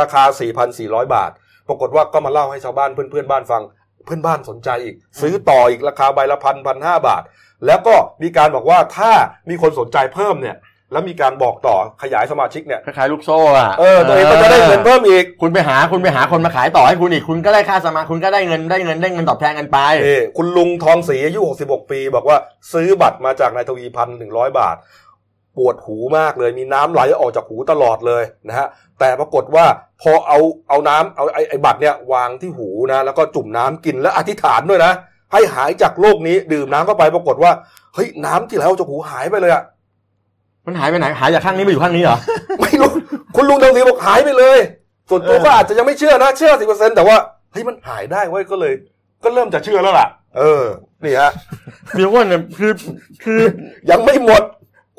[0.00, 0.22] ราคา
[0.68, 1.30] 4,400 บาท
[1.68, 3.62] ปรากฏว่าก็มาเล่าให้ชาวบ้านเพื่อนๆบ้านฟัง
[4.04, 7.22] เพื่อนบ้านสนใจอีก ซื้อต่ออีกราคาใบละพันพันห้าบาท
[7.66, 9.12] แล้วก็มีการบอกว่าถ้า
[9.48, 10.56] มีคนสนใจเพิ่มเนี่ย
[10.94, 22.36] แล้วมีการบอกต่อขยายสมาชิกเนี่ยคล้ายๆลูกโซ่อะเออตัวเองก็จะได้เงินเพิ่มอีก คุณไปหาคุณไปหาคนมาขายต่อให้คุณอีก คุณก็ได้ค่าสมาคุณก็ได้เงินได้เงินได้เงินตอบแทนกันไปเออคุณลุงทองศรีอายุ 66 ปี บอกว่า
[22.72, 24.76] ซื้อบัตรมาจากนายทวีพันหนึ่งร้อยบาท
[25.56, 28.68] ปวดหูมากเลยมีน้ำไหลออกจากหูตลอดเลยนะฮะ
[29.00, 29.64] แต่ปรากฏว่า
[30.02, 34.92] พอเอาเอาน้ำเอาไอ้ไอ้บัตรเนี่ยวางที่หูนะแล้วก็จุ่มน้ำกินและอธิษฐานด้วยนะ
[35.32, 37.52] ให้หายจากโรคนี้ดื่มน้ำเข้าไปปรากฏว่า
[37.94, 39.62] เฮ้ยน้ำที่ไหลออกจากหูหายไปเลยอะ
[40.66, 42.18] มันหายไปไหนหายจากข้างนี้ไปอยู่ข้างนี้เหรอ
[42.60, 42.90] ไม่รู้
[43.36, 44.58] คุณลุงทองศรีบอกหายไปเลย
[45.10, 47.16] ส่วนตัวก็อาจจะยังไม่เชื่อนะ เชื่อสิเปอร์เซ็นแต่ว่า
[47.52, 48.72] เฮ้ยมันหายได้เว้ยก็เลย
[49.24, 50.06] ก็เริ่มจะเชื่อแล้วล่ะ
[50.38, 50.64] เออ
[51.04, 51.30] นี่ฮะ
[51.96, 52.72] เดี๋ยวก่อนเนี่ยคือ
[53.24, 53.40] คือ
[53.90, 54.42] ยังไม่หมด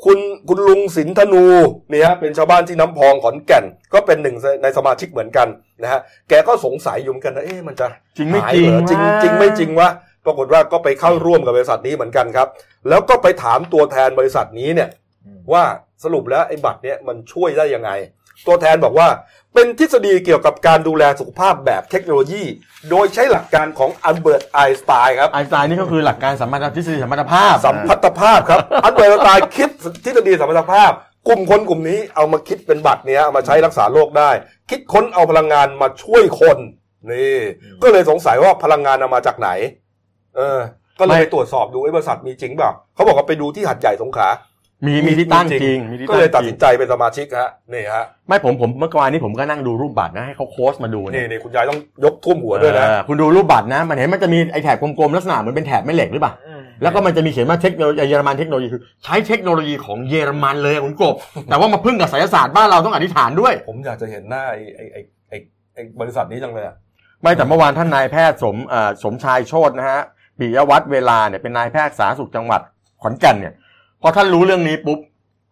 [0.04, 1.44] คุณคุณลุงสินธนู
[1.90, 5.48] เนี่ยฮะเป็นชาวบ้านที่น้ำพองขอนแก่น ก็เป็นหนึ่งในสมาชิกเหมือนกัน
[5.82, 9.88] นะฮะแกก็สงสัยอยู่เหมือนกันนะเอ๊ะมันจะจริงไม่หายจริงเหอจริงวะจริงไม่จริงวะ
[10.26, 12.48] ปรากฏว่าก็ไปเข้าร่วมกับบริษัทนี้เหมือนกันครับ
[12.88, 14.88] แล้วก็ไปถามตัวแทนบริษัทนี้เนี่ย
[15.52, 15.64] ว่า
[16.04, 17.90] สรุปแล้วไอ้บัตรเนี่ยมันช่วยได้ยังไง
[18.46, 19.08] ตัวแทนบอกว่า
[19.54, 22.42] เป็นทฤษฎีเกี่ยวกับการดูแลสุขภาพแบบเทคโนโลยี
[22.90, 29.70] โดยใช้หลักการของอัลเบิร์ตไอน์สไตน์ครับไอน์สไตน์นี่ก็คือหลักการสัมพันธทฤษฎีสัมพันธภาพ สัมพัทธภาพครับอัลเบิร์ตไอน์สไตน์คิด
[30.04, 30.90] ทฤษฎีสัมพัทธภาพ
[31.28, 34.30] กลุ่มคนกลุ่มนี้เอามาคิดเป็นบัตรเนี้ยเอามาใช้รักษาโรคได้
[34.70, 36.58] คิดค้นเอาพลังงานมาช่วยคน
[37.10, 37.38] นี่
[37.82, 39.50] ก็เลยสงสัยว่าพลังงานเอามาจากไหน
[40.36, 40.58] เออ
[40.98, 44.28] ก็เลยไม่ไปตรวจสอบดูไอ้บริษัทมีจริงเปล่าเขาบอกว่าไปดูที่หัดใหญ่สงขลา
[44.86, 56.32] มีมีที่ตั้งจริงมีที่ก็ตั้งเลยตัดจริสิงนใจเป็นสมาชิกฮะนี่ฮะไม่ผมผมเมื่อวานนี้ผมก็นั่งดูรูปบัตรนะให้เขาโค้ชมาดูนี่เนี่ยนี่คุณยายต้องยกท่วมหัวด้วยนะเออคุณดูรูปบัตรนะ มันเห็นมันจะมีไอแถบกลมๆลักษณะเหมือนเป็นแถบแม่เหล็กหรือเปล่า
[56.82, 61.14] แล้วก็มันจะมีเขียนว่าเทคโนโลยีเยอรมันเทคโนโลยีคือใช้เทคโนโลยีของเยอรมันเลยอะคุณกบ
[61.48, 65.36] แต่ว่ามาพึ่งกับไสยศาสตร์บ้านเราต้องอธิษฐานด้วย ผมอยากจะเห็นหน้าไอ้ไอ้ไอ้ไอ้
[65.74, 66.76] ไอ้บริษัทนี้จังเลยอะ
[67.22, 70.00] ไม่แต่เมื่อวานท่านนายแพทย์สมเอ่อสมชายโชตนะฮะ
[70.38, 72.60] ปิยวัฒน์เวลาเนี่ยเป็นนายแพทย์สาธารณสุขจังหวัด
[73.02, 73.65] ขอนแก่นเนี่ยพ
[74.06, 74.98] อท่านรู้เรื่องนี้ปุ๊บ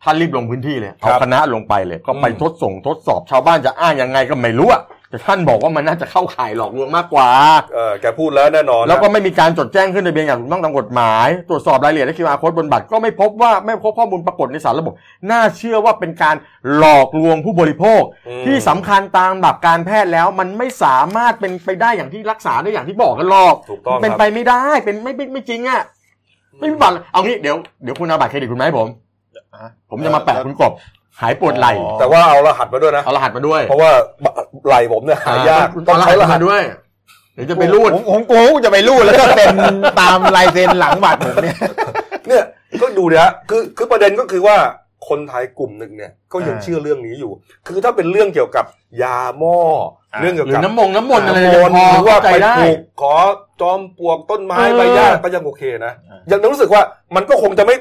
[0.03, 7.29] ท่านรีบลงพื้นที่เลยเอาคณะลงไปเลย ก็ไปทดส่งทดสอบชาวบ้านจะอ้างยังไงก็ไม่รู้อะแต่ท่านบอกว่ามันน่าจะเข้าข่ายหลอกลวงมากกว่า
[7.75, 14.95] เออแกพูดแล้วแน่นอนนะแล้วก็ไม่มีการจดแจ้งขึ้นทะเบียนอย่างถูกต้องตามกฎหมาย ตรวจสอบรายละเอียดและ QR code บนบัตรก็ไม่พบว่าไม่พบข้อมูลปรากฏในสารระบบ
[15.31, 16.37] น่าเชื่อว่าเป็นการ
[16.77, 25.83] หลอกลวงผู้บริโภคอืมที่สำคัญตามหลักการแพทย์แล้วมันไม่สามารถเป็นไปได้อย่างที่รักษาได้อย่างที่บอกกันหรอกถูกต้องเป็นครับไปไม่ได้เป็นไม่ไม่ไม่จริงอะ
[26.61, 28.87] ไม่มีบัตรเอางี้เดี๋ยวเดี๋ยวคุณเอาบัตรเครดิตคุณมาให้ผม
[29.55, 30.73] อะผมจะมาแปะคุณกบ
[31.21, 33.91] หายปวดไหล่อ๋อแต่ว่าเอารหัสมาด้วยนะ เอารหัสมาด้วยเพราะว่า
[34.67, 36.63] ไหล่ผมเนี่ยหายากคุณต้องเอารใช้หัรสหัสมาด้วย
[37.35, 39.55] เดี๋ยวจะไปรูดผมผมกลัวว่าจะไปรูดแล้วก็เป็น
[40.01, 41.57] ตามลายเซ็นหลังบัตรผมเนี่ย
[42.29, 42.45] เนี่ย
[42.83, 44.57] ก็ดูเนี่ยฮะคือคือประเด็นก็คือว่า
[45.09, 47.33] คนไทยกลุ่มหนึ่งเนี่ยก็ยังอ่าเชื่อเรื่องนี้อยู่
[47.67, 48.65] คือถ้าเป็นเรื่องเกี่ยวกับ
[49.03, 49.59] ยาหม้อ
[50.04, 53.15] อา เรื่องเกี่ยวหรือกับน้ำมงน้ำมนต์อะไรโนพอหรือว่าเข้าใจไปได้ปลูกขอ
[53.61, 56.83] จอมปลวกต้นไม้เออใบหญ้าก็ยังโอเคนะอ่ายัยังรู้สึกว่า
[57.17, 57.77] มันก็คงจะไม่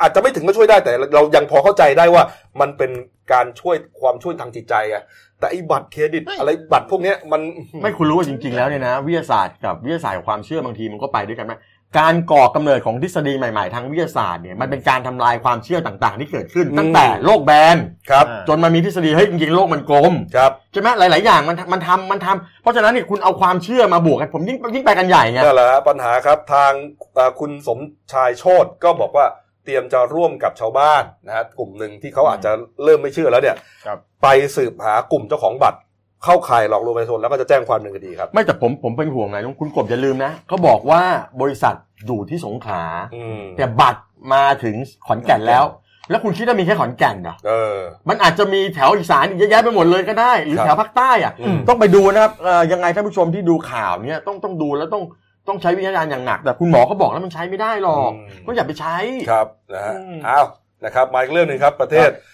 [0.00, 2.22] อาจจะไม่ถึงกับช่วยได้แต่เรายังพอเข้าใจได้ว่า
[2.60, 2.90] มันเป็น
[3.32, 5.02] การช่วยความช่วยทางจิตใจอะ
[5.38, 7.40] แต่ไอ้บัตรเครดิตอะไรบัตรพวกเนี้ยมัน
[7.82, 11.52] ไม่คุณรู้ว่าจริง ๆ แล้วเนี่ยนะ วิทยาศาสตร์กับวิทยาศาสตร์กับความเชื่อบางทีมันก็ไปด้วยกันไหม
[11.98, 17.76] การก่อกำเนิดของทฤษฎีใหม่ๆ ทางวิทยาศาสตร์เนี่ยมันเป็นการทำลายความเชื่อต่างๆ ที่เกิดขึ้น ตั้งแต่โลกแบน
[18.10, 26.72] ครับจนมามีทฤษฎีเฮ้ยจริงๆโลกมันกลมครับใช่ไหมหลายๆอย่างมันมันทำมันทำเพราะฉะนั้นเนี่ยคุณเอาความเชื่อมาบวกกันผมยิ่งยิ่งไปกันใหญ่ไงนั่นแหละฮะปัญหาครับทาง
[27.14, 27.78] เอ่อคุณสม
[28.12, 29.26] ชายโชตก็บอกว่า
[29.64, 32.52] เตรียมจะร่วมกับชาวบ้านนะฮะกลุ่มหนึ่งที่เขาอาจจะ
[32.84, 34.26] เริ่มไม่เชื่อแล้วเนี่ยครับไป
[34.56, 35.78] สืบหากลุ่มเจ้าของบัตร
[36.24, 41.02] เข้าข่ายหลอกลวงประชาชนแล้วก็จะแจ้งความดำเนินคดีครับ ไม่แต่ผมผมเป็นห่วงไงคุณกบอย่าลืมนะเขาบอกว่า
[41.40, 41.74] บริษัท
[42.06, 44.02] อยู่ที่สงขลาอืม แต่บัตร
[44.32, 45.64] มาถึงขอนแก่นแล้ว
[46.10, 55.02] แล้วคุณคิดว่ามีแค่ขอนแก่นเหรอ เออ มันอาจจะมีแถวอีสานอีกเยอะแยะไปหมดเลยก็ได้ หรือครับแถวภาคใต้อะอืม ต้องไปดูนะครับเอ่อยังไงท่านผู้ชมที่ดูข่าวเนี้ยต้องต้องดูแล้วต้อง
[55.48, 58.96] ต้องใช้วิจารณญาณอย่างหนัก แต่คุณหมอเขาบอกแล้วมันใช้ไม่ได้หรอกอืม ก็อย่าไปใช้
[59.30, 60.46] ครับนะฮะอืมอ้าว
[60.84, 62.32] นะครับมาอีกเรื่องหนึ่งครับประเทศเอ่อ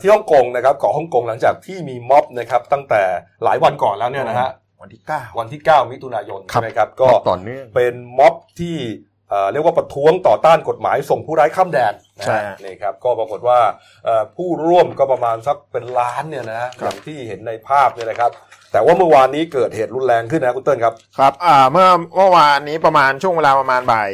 [0.00, 3.02] ที่ฮ่องกงนะครับเกาะฮ่องกงหลังจากที่มีม็อบนะครับตั้งแต่
[3.44, 4.50] หลายวันก่อนแล้วเนี่ยนะฮะ
[4.82, 8.76] วันที่เก้าวันที่ 9 มิถุนายนครัใช่บไหมครับก็ต่อเนื่องเป็นม็อบที่
[9.30, 13.58] เอ่อเรียกว่าประท้วงต่อต้านกฎหมายส่งผู้ร้ายข้ามแดนนะใช่ฮะนี่ครับก็ปรากฏว่า
[14.04, 18.30] เอ่อผู้ร่วมก็ประมาณสักเป็นล้านเนี่ยนะอย่างที่เห็นในภาพเนี่ยนะครับ
[18.72, 24.10] แต่ว่าเมื่อวานนี้เกิดเหตุรุนแรงขึ้นนะคุณเติ้ลครับครับอ่าเมื่อเมื่อวานนี้ประมาณช่วงเวลาประมาณบ่าย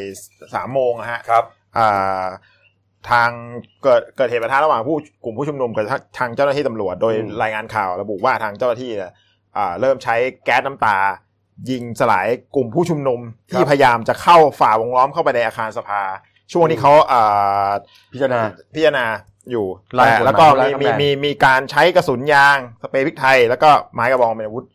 [0.55, 1.45] สามโมงนะฮะครับ
[1.79, 2.25] อ่า
[3.11, 3.31] ทาง
[3.83, 5.85] เกิดเกิดเหตุปะทะระหว่างผู้กลุ่มผู้ชุมนุมกับ
[6.19, 9.13] ทางเจ้าหน้าที่ตำรวจโดยอืมรายงานข่าวระบุว่าทางเจ้าหน้าที่เนี่ย
[9.57, 10.97] อ่าเริ่มใช้แก๊สน้ำตา
[11.71, 16.03] ยิงสลายกลุ่มผู้ชุมนุมที่พยายามจะเข้าฝ่าวงล้อมเข้าไปในอาคารสภา
[16.53, 17.71] ช่วงที่เขาอ่า
[18.13, 18.41] พิจารณา
[18.75, 19.07] พิจารณา
[19.51, 24.67] อยู่ไล่กฎหมายแต่แล้วก็ไล่มีกฎหมีมายมีมีการใช้กระสุนยางสเปรย์พริกไทย แล้วก็ไม้กระบองเป็นอาวุธ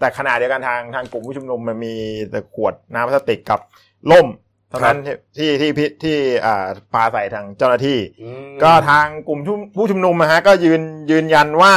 [0.00, 1.94] แต่ขณะเดียวกันทางทางกลุ่มผู้ชุมนุมมันมี
[2.30, 3.60] แต่ขวดน้ำพลาสติกกับ
[4.10, 4.26] ล่ม
[4.70, 4.98] เท่านั้น
[5.36, 6.16] ที่ที่ที่ที่
[6.46, 9.40] อ่าปาใส่ทางเจ้าหน้าที่อืมก็ทางกลุ่ม
[9.76, 11.74] ผู้ชุมนุมนะฮะก็ยืนยืนยันว่า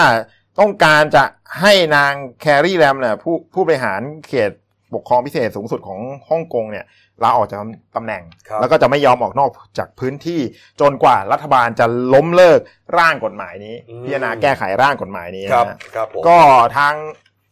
[0.60, 1.24] ต้องการจะ
[1.62, 4.52] ให้นางแคร์รี่แรมเนี่ยผู้ผู้บริหารเขต
[4.94, 6.86] ปกครองพิเศษสูงสุดของฮ่องกงเนี่ย
[7.24, 7.60] ลาออกจาก
[7.96, 10.42] ตำแหน่งครับแล้วก็จะไม่ยอมออกนอกจากพื้นที่
[10.82, 12.60] จนกว่ารัฐบาลจะล้มเลิก
[12.98, 16.38] ร่างกฎหมายนี้อืมพิจารณาแก้ไขร่างกฎหมายนี้ครับนะฮะครับผมก็
[16.78, 16.94] ทาง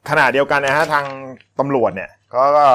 [0.09, 1.05] ขณะเดียวกันนะฮะทาง
[1.59, 2.67] ตำรวจเนี่ยเขาก็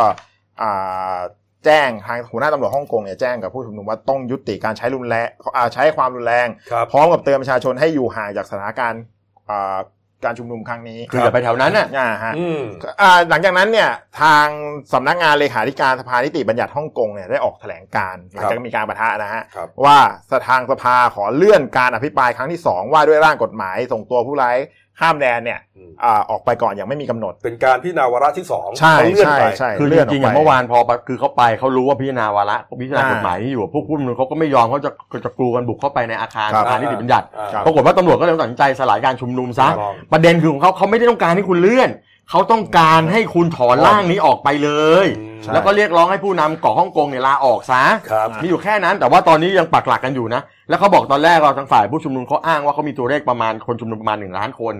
[0.62, 1.18] อ่า
[1.66, 9.02] แจ้งทางหัวหน้าตำรวจฮ่องกงเนี่ยแจ้งกับผู้ชุมนุมว่าต้องยุติการใช้รุนแรงอ่าใช้ความรุนแรงครับพร้อมกับเตือนประชาชนให้อยู่ห่างจากสถานการณ์
[9.50, 9.78] อ่า
[10.24, 12.60] การชุมนุมครั้งนี้คืออย่าไปแถวนั้นน่ะอ่าฮะอืม
[13.00, 13.90] อ่าหลังจากนั้นเนี่ย
[14.20, 14.46] ทาง
[14.92, 19.98] สำนักงานเลขาธิการสภานิติบัญญัติฮ่องกงเนี่ยได้ออกแถลงการณ์หลังจากมีการประทะนะฮะครับว่า
[20.30, 24.56] สทางสภาขอเลื่อนการอภิปรายครั้งที่สองว่าด้วยร่างกฎหมายส่งตัวผู้ร้าย
[25.00, 30.78] ข้ามแดนเนี่ยอืมอ่าออกไปก่อนอย่างไม่มีกำหนด เป็นการพิจารณาวาระที่สองใช่ต้องเลื่อนใช่ไปใช่คือจเลื่อนริงๆอะกไปเมื่อวานพอ
[31.08, 34.90] คือเขาไปเขารู้ว่าพิจารณาวาระพิจารณาอ่ากฎหมายที่อยู่พวกผู้ชุมนุมเขาก็ไม่ยอมเขาจะ
[35.24, 41.90] จะกลูกันบุกเข้าไปในอาคารครับสภานิติบัญญัติอ่าครับปรากฏว่าตำรวจก็เลยตัดสินใจสลายการชุมนุมซะครับประเด็นคือของเขาเขาไม่ได้ต้องการให้คุณเลื่อน
[42.30, 44.70] เขาต้องการให้คุณถอนร่างนี้ออกไปเล
[45.04, 54.74] ยอืมแล้วก็เรียกร้องให้ผู้นำเกาะฮ่องกงเนี่ยลาออกซะ ครับ มีอยู่แค่นั้น แต่ว่าตอนนี้ยังปักหลักกันอยู่นะ แล้วเขาบอกตอนแรกเราทางฝ่ายผู้ชุมนุมเขาอ้างว่าเขามีตัวเลขประมาณคนชุมนุมประมาณหนึ่งล้านคน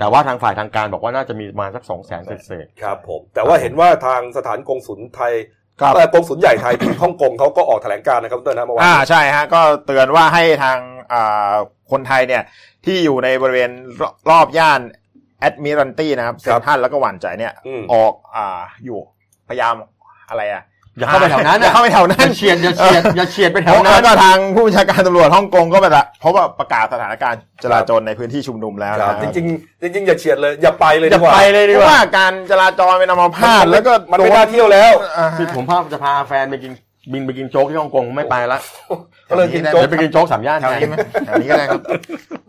[0.00, 5.32] แต่ว่าทางฝ่ายทางการบอกว่าน่าจะมีประมาณสักสองแสนเศษ ครับผม แต่ว่าเห็นว่าทางสถานกงสุลไทย
[5.80, 10.78] ครับ เอ่อกงสุลใหญ่ไทยที่ฮ่องกงเขาก็ออกแถลงการณ์นะครับคุณเต้นนะเมื่อวาน อ่าใช่ฮะก็เตือนว่าให้ทาง
[11.12, 11.52] อ่า
[11.90, 12.42] คนไทยเนี่ย
[12.84, 13.70] ที่อยู่ในบริเวณ
[14.00, 14.80] รรอบย่าน
[15.40, 18.98] แอดมิรันตี้นะครับเซ็นทรัลแล้วก็หวานใจเนี่ยอืมออกอ่าอยู่
[19.48, 19.74] พยายาม
[20.30, 36.72] อะไรอะๆอย่าเข้าไปแถวนั้นอย่านะเข้าไปแถวอนั้นย่าเฉียดอย่าเฉียดอย่าเฉียดไปแถเพวราะนั้แล้นวก็ทางผู้บัญชาการตำรวจฮ่องกงก็แบบเพราะว่าประกาศสถานการณ์จราจรในพื้นที่ชุมนุมแล้วคนะรับจริงๆจริงๆอย่าเฉียดเลยอย่าไปเลยอย่าดีกว่าไปเลยเพดีกราะว่าว่าการจราจรเป็นอัมพาตแล้วก็มันไม่น่าเที่ยวแล้วอ่าคือผมพาจะพาแฟนไปกิน
[37.12, 38.58] บินไปกินโจ๊กที่ฮ่องกงไม่ไปละ
[39.28, 41.80] ก็เลยกินเดี๋โจ๊กยวไปกินโจ๊กสามย่านแถวแทนนี้ไหมแถวนี้ก็ได้ครับ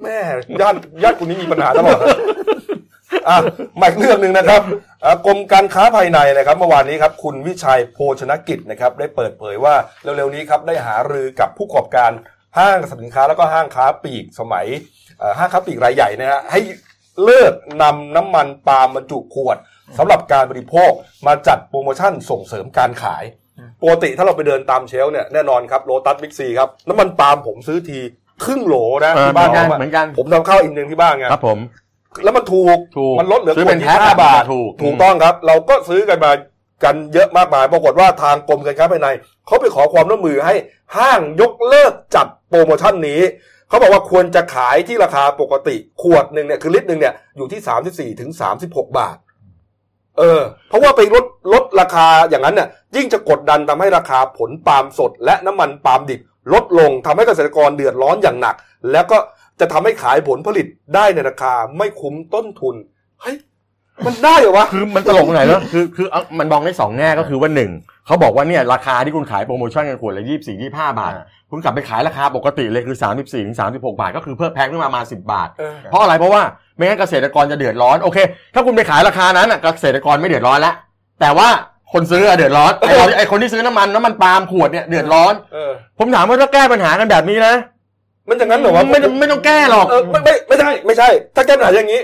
[0.03, 0.17] แม่
[0.61, 1.99] ญาติญาติคุณนี้มีปัญหาตลอด
[3.27, 3.37] อะ
[3.79, 4.61] มาอีกเรื่องหนึ่งนะครับ
[5.05, 12.11] อะกรมการค้าภายในนะครับ เมื่อวานนี้ครับคุณวิชัยโภชนกิจนะครับได้เปิดเผยว่าเร็วๆนี้ครับได้หารือกับผู้ประกอบการ
[12.57, 14.67] ห้างสินค้าแล้วก็ห้างค้าปลีกสมัย
[15.19, 16.61] เอ่อห้างค้าปลีกรายใหญ่นะฮะให้
[17.23, 19.57] เลิกนำน้ำมันปาล์มบรรจุขวด
[19.97, 20.91] สำหรับการบริโภค
[21.27, 23.23] มาจัดโปรโมชั่นส่งเสริมการขาย
[23.81, 27.99] ปกติถ้าเราไปเดินตาม shelf เนี่ยแน่นอนครับโลตัสบิ๊กซีครับน้ำมันปาล์มผมซื้อที
[28.43, 31.59] ครึ่งโหลนะเออที่บ้านเหมือนกันผมอะเหมือนกันผมทำข้าวอินเดียที่บ้านไงครับผม
[32.23, 36.31] แล้วมันถูกถูกมันลดเหลือซื้อเป็นขวดแพ็ค25บาทถูก ถูกต้องครับ เราก็ซื้อกันมา
[36.83, 39.07] กันเยอะมากมายปรากฏว่าทางกรมการค้าภายใน
[39.45, 40.55] เขาไปขอความร่วมมือให้
[40.97, 43.21] ห้างยกเลิกจัดโปรโมชั่นนี้
[43.69, 48.29] เขาบอกว่าควรจะขายที่ราคาปกติ ขวดหนึ่งเนี่ยคือลิตรหนึ่งเนี่ยอยู่ที่34ถึง
[48.63, 49.17] 36บาท
[50.17, 56.19] เออ เพราะว่าไปลดลดราคาอย่างนั้นเนี่ยยิ่งจะกดดันทำให้ราคาผลปาล์มสด และน้ำมันปาล์มดิบ
[56.53, 58.55] ลดลงทำให้เกษตรกรเดือดร้อนอย่างหนัก
[58.91, 59.17] แล้วก็
[59.59, 62.75] จะทำให้ขายผลผลิตได้ในราคาไม่คุ้มต้นทุน
[63.21, 63.35] เฮ้ย
[64.05, 67.71] มันได้เหรอวะคือมันตลกตรงไหนเนอะคือคือเอามันมองได้สองแง่ก็คือว่าหนึ่ง
[68.05, 76.41] เขาบอกว่าเนี่ยราคาที่คุณขายโปรโมชั่นกันขวดละยี่สิบสี่ยี่ห้าบาทอ่าคุณกลับไปขายราคาปกติเลยคือสามสิบสี่ถึงสามสิบหกบาท ก็คือเพิ่มแพงขึ้นมาประมาณสิบบาทเออเพราะอะไรเพราะว่า
[76.75, 78.17] ไม่งั้นเกษตรกรจะเดือดร้อนโอเค
[78.53, 80.75] ถ้าคุณไปขายราคานั้นอะเกษตรกรไม่เดือดร้อนแล้ว
[81.21, 81.47] แต่ว่า
[81.93, 87.53] คนซื้ออะเดือดร้อนไอ้เราไอ้คนที่ซื้อน้ำมันน้ำมันปาล์มขวดเนี่ยเดือดร้อนเออผมถามว่าถ้าแก้ปัญหากันแบบนี้นะ
[88.31, 92.01] มันอย่างนั้นเหรอวะไม่ต้องไม่ต้องแก้หรอกเออไม่ไม่ไม่ใช่ไม่ใช่ ถ้าแก้ปัญหาอย่างนี้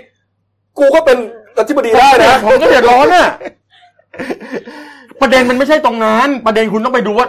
[0.77, 1.17] กูก็เป็น
[1.59, 3.27] อธิบดีได้นะผมก็เดือดร้อนอะ
[5.21, 7.27] ประเด็นมันไม่ใช่ตรงนั้น ประเด็นคุณต้องไปดูว่า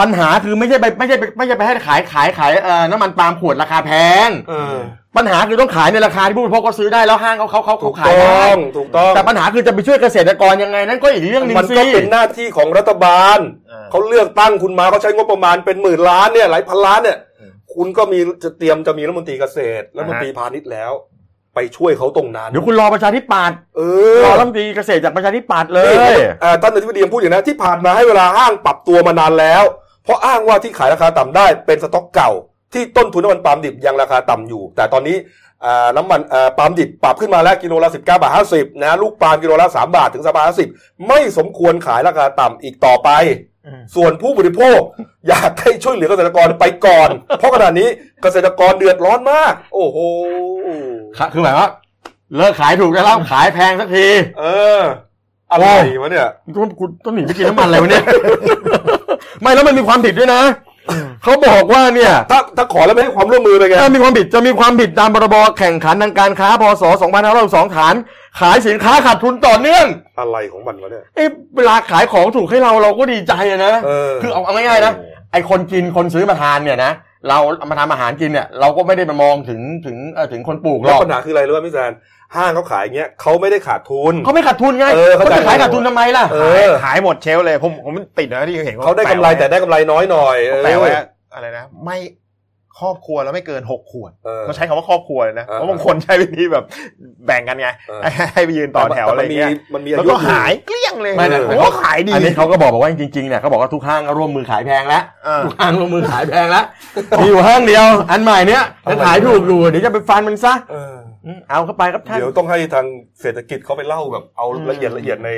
[0.00, 3.90] ปัญหาคือไม่ใช่ไปไม่ใช่ไปไม่ใช่ไปให้ขายขายขายเอ่อน้ำมันปาล์มขวดราคาแพ
[4.26, 4.76] งเออ
[5.16, 17.27] ปัญหาคือต้องขายในราคาที่ผู้บริโภคเขาซื้อได้แล้วห้างเขาเขาเขาถูเขากขายต้ได้องถูกต้องแต่ปัญหาคือจะไปช่วยเกษตรกรยังไงนั่นก็อีกเรื่องหนึงมันสิก็เป็นหน้าที่ของรัฐบาลเออเขาเลือกตั้งคุณมาเขาใช้งบประมาณเป็นหมื่นล้านเนี่ยหลายพันล้านเนี่ยอืม
[17.74, 20.92] คุณก็มีจะเตรียมจะมีรัฐมนตรีเกษตรรัฐมนตรีพาณิชย์แล้ว
[21.54, 23.80] ไปช่วยเขาตรงนั้นเดี๋ยวคุณรอประชาธิปัตย์เอ
[24.24, 29.62] รออรัฐมนตรีเกษตรจากประชาธิปัตย์เนี่ยเอ่อท่านอธิบดีพูดอย่างนั้นที่ผ่านมาให้เวลาห้างปรับตัวมานานแล้ว
[30.04, 32.30] เพราะอ้างว่าที่ขายราคาต่ำได้เป็นสต็อกเก่า
[32.72, 35.16] ที่ต้นทุนน้ำมันปาล์มดิบยังราคาต่ำอยู่ แต่ตอนนี้
[35.64, 40.46] อ่าน้ำมันอ่าปาล์มดิบปรับขึ้นมาแล้วกิโลละ19บาท50นะลูกปาล์มกิโลละ3บาทถึง3บาท
[40.76, 43.10] 50ไม่สมควรขายราคาต่ำอีกต่อไป
[43.56, 43.57] อืม
[43.94, 44.78] ส่วนผู้บริโภค
[45.28, 47.88] อยากให้ช่วยเหลือเกษตรกรไปก่อน เพราะขณะนี้
[48.22, 49.98] เกษตรกรเดือดร้อนมาก โอ้โห
[51.18, 51.68] ค่ะคือหมายว่า
[52.36, 54.06] เลิกขายถูกได้แล้วขายแพงสักที
[54.40, 54.44] เอ
[54.78, 54.82] อ
[55.52, 55.66] อะไร
[56.00, 58.04] วะเนี่ยคุณคุณต้องหนีไปกินน้ำมันอะไรวะเนี่ย
[59.40, 60.42] ไม่แล้วมันมีความผิดด้วยนะ
[61.22, 66.82] เขาบอกว่าเนี่ย ถ้าถ้าขอแล้วไม่ให้ความร่วมมือเลยไงถ้ามีความผิดจะมีความผิดตามพรบแข่งขันทางการค้าพศ
[67.28, 67.94] 2562ฐาน
[68.40, 69.86] ขายสินค้าขาดทุนต่อเนื่อง
[70.18, 71.24] อะไรของมันวะเนี่ยเอ้
[71.56, 74.92] เวลาขายของถูกให้เราเราก็ดีใจอะนะเออ คือเอาเอาง่ายๆนะ
[75.32, 76.92] ไอคนกินคนซื้อมาทานเนี่ยนะ
[77.28, 81.92] เราเอามาทำอาหารกินเนี่ยเราก็ไม่ได้มามองถึงถึงเอ่อถึงคนปลูกหรแล้วอกปัญหาคืออะไรรู้ไหมพี่แซน
[82.36, 90.88] ห้างเขาขายอย่างเงี้ยเขาไม่ได้ขาดทุน เขาไม่ขาดทุนไงเออเข้าเขาใจ จะขายขาดทุนทำไมล่ะ เอขายอขายหมดเชลฟ์เลยผมผมติดนะที่เห็นเขาได้กำไรแต่ได้กำไรน้อยหน่อยเออ แปลว่า
[91.34, 91.98] อะไรนะ ไม่
[92.80, 96.64] ครอบครัวแล้วไม่เกินหกขวดเออเขาใช้คำว่าครอบครัวเลยนะเออเพราะบางคนใช้วิธีแบบ
[97.26, 106.64] แบ่งกันไงเออให้ให้ไปยืนต่อแถวอะไรมันมีเงี้ยมันมีแล้อาวยุก็หายเกลี้ยงเลยไม่นะโอ้โหขายดีอันนี้เขาก็บอกว่าจริงๆเนี่ยเขาบอกว่าทุกห้างก็ร่วมมือขายแพงแล้วเออทุกห้างร่วมมือขายแพงแล้ว
[107.20, 110.94] มีอยู่ห้างเดียว อันใหม่เนี้ยยังขายถูกอยู่เดี๋ยวจะไปฟันมันซะเออ
[111.26, 112.86] อืมเอาเข้าไปครับท่านเดี๋ยวต้องให้ทาง
[113.20, 115.30] เศรษฐกิจเขาไปเล่าแบบเอาอืมละเอียดละเอียดใน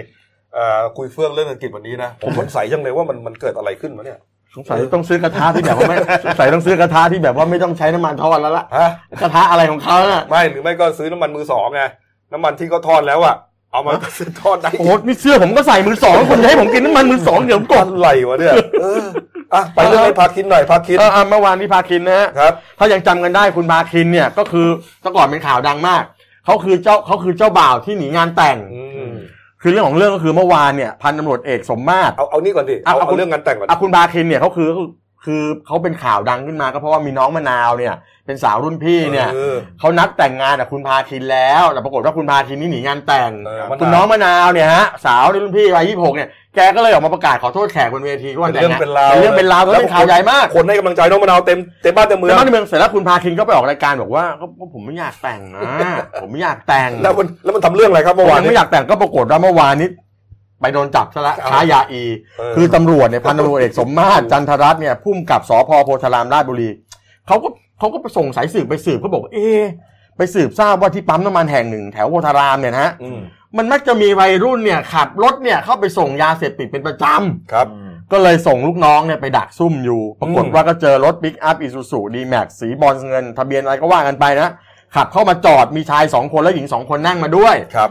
[0.54, 4.18] เอ่อคุยเฟื่องเรื่องเศรษฐกิจวันนี้นะผมสงสัยจังเลยว่ามันมันเกิดอะไรขึ้นวะเนี่ย
[4.54, 8.88] สงสัยต้องซื้อกระทะที่แบบว่าไม่สงสัยต้องซื้อกระทะที่แบบว่าไม่ต้องใช้น้ำมันทอดแล้วล่ะฮะ
[9.22, 11.82] กระทะอะไรของเขาน่ะไม่หรือไม่ก็ซื้อน้ำมันมือสองไง
[12.32, 13.36] น้ำมันที่เขาทอดแล้วอะ
[13.72, 19.04] เอามาซื้อทอดได้โอ้โหนี่เสื้อผมก็ใส่มือสองคุณจะให้ผมกินน้ำมันมือสองเดี๋ยวก่อนอะไรวะเนี่ยเออ
[19.54, 24.66] อะไปเรื่องให้พาคินหน่อยพาคินเออเอาเมื่อวานที่พาคินนะฮะครับถ้ายังจำกันได้คุณพาคินเนี่ยก็คือ
[25.02, 26.02] แต่ก่อนเป็นข่าวดังมาก
[26.44, 29.12] เขาคือเจ้าเขาคือเจ้าบ่าวที่หนีงานแต่งอืม
[29.62, 34.68] คือเรื่องของเรื่องก็คือเมื่อวานเนี่ยพันตำรวจเอกสมมาตรเอาเอานี่ก่อนดิเอาเอาเอาเรื่องงานแต่งก่อนอะคุณบาคินเนี่ยเขาคือ
[35.24, 37.94] คือคือเขาเป็นข่าวดังขึ้นมาก็เพราะว่ามีน้องมะนาวเนี่ย
[38.26, 55.62] เป็นสาวรุ่นพี่เนี่ยออ เขานัดแต่งงานกับคุณพาคินแล้ว แต่ปรากฏว่าคุณพาคินนี่หนีงานแต่ง เออมะนาว คุณน้องมะนาวเนี่ยฮะสาวในรุ่นพี่วัยยี่สิบหกเนี่ยแกก็เลยออกมาประกาศขอโทษแขกบนเวทีว่าเป็นแต่งเรื่องงานเป็นราวเป็นเรื่องเป็นราวแล้วเป็นข่าวใหญ่มากคนให้กำลังใจน้องมะนาวเต็มเต็มบ้านเต็มเมืองแต่บ้านในเมืองเสร็จแล้วคุณพาคินก็ไปออกรายการบอกว่าก็ก็ผมไม่อยากแต่งนะ
[56.22, 59.88] ผมไม่อยากแต่ง แล้วมันแล้วมันทำเรื่องอะไรครับผเมื่อมวานยังนี้ไม่อยากแต่งก็ปรากฏว่าเมื่อวานนี้
[60.60, 62.02] ไปโดนจับซะละเอาค้ายาอี
[62.38, 66.70] เออคือตำรวจเนี่ยพันตำรวจเอกสมมาตรจันทรัตน์เนี่ยพุ่มกับสพโพธารามราชบุรี
[67.26, 67.48] เขาก็
[67.78, 69.64] เขาก็ไปส่งสายสืบไปสืบเขาบอกว่าเอะ
[70.16, 73.20] ไปสืบทราบว่าที่ปั๊มน้ำมันแห่งหนึ่งแถวโพธารามเนี่ยนะฮะอืม
[73.56, 77.66] มันมักจะมีวัยรุ่นเนี่ยขับรถเนี่ยเข้าไปส่งยาเสพติดเป็นประจำครับ
[78.12, 84.52] ก็เลยส่งลูกน้องเนี่ยไปดักซุ่มอยู่ ปรากฏอืมว่าก็เจอรถปิกอัพอีซูซูดีแม็กสีบอลเงิน ทะเบียนอะไรก็ว่ากันไปนะ
[84.94, 87.90] ขับเข้ามาจอดมีชายสองคนและหญิงสองคนนั่งมาด้วยครับ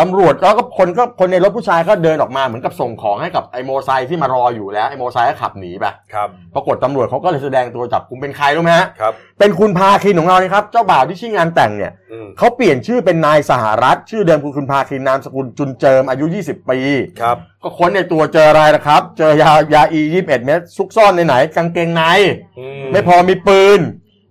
[0.00, 16.78] ตำรวจแล้วก็คนก็คนในรถผู้ชายก็เดินออกมาเหมือนกับส่งของให้กับไอ้โมอไซค์ที่มารออยู่แล้วไอ้โมอไซค์ก็ขับหนีไปครับปรากฏตำรวจเขาก็เลยแสดงตัวจับกุมเป็นใครรู้ไหมฮะครับเป็นคุณพาคินของเรานี่ครับเจ้าบ่าวที่ชื่องานแต่งเนี่ยอืมเขาเปลี่ยนชื่อเป็นนายสหรัฐ ชื่อเดิมคือคุณพาคินนามสกุลจุนเจิมอายุ 20 ปี
[17.20, 22.02] ครับก็ค้นในตัวเจออะไรนะครับ เจอยายาอี21เม็ดซุกซ่อนในไหนกางเกงใน
[22.58, 23.80] อืไม่พอมีปืน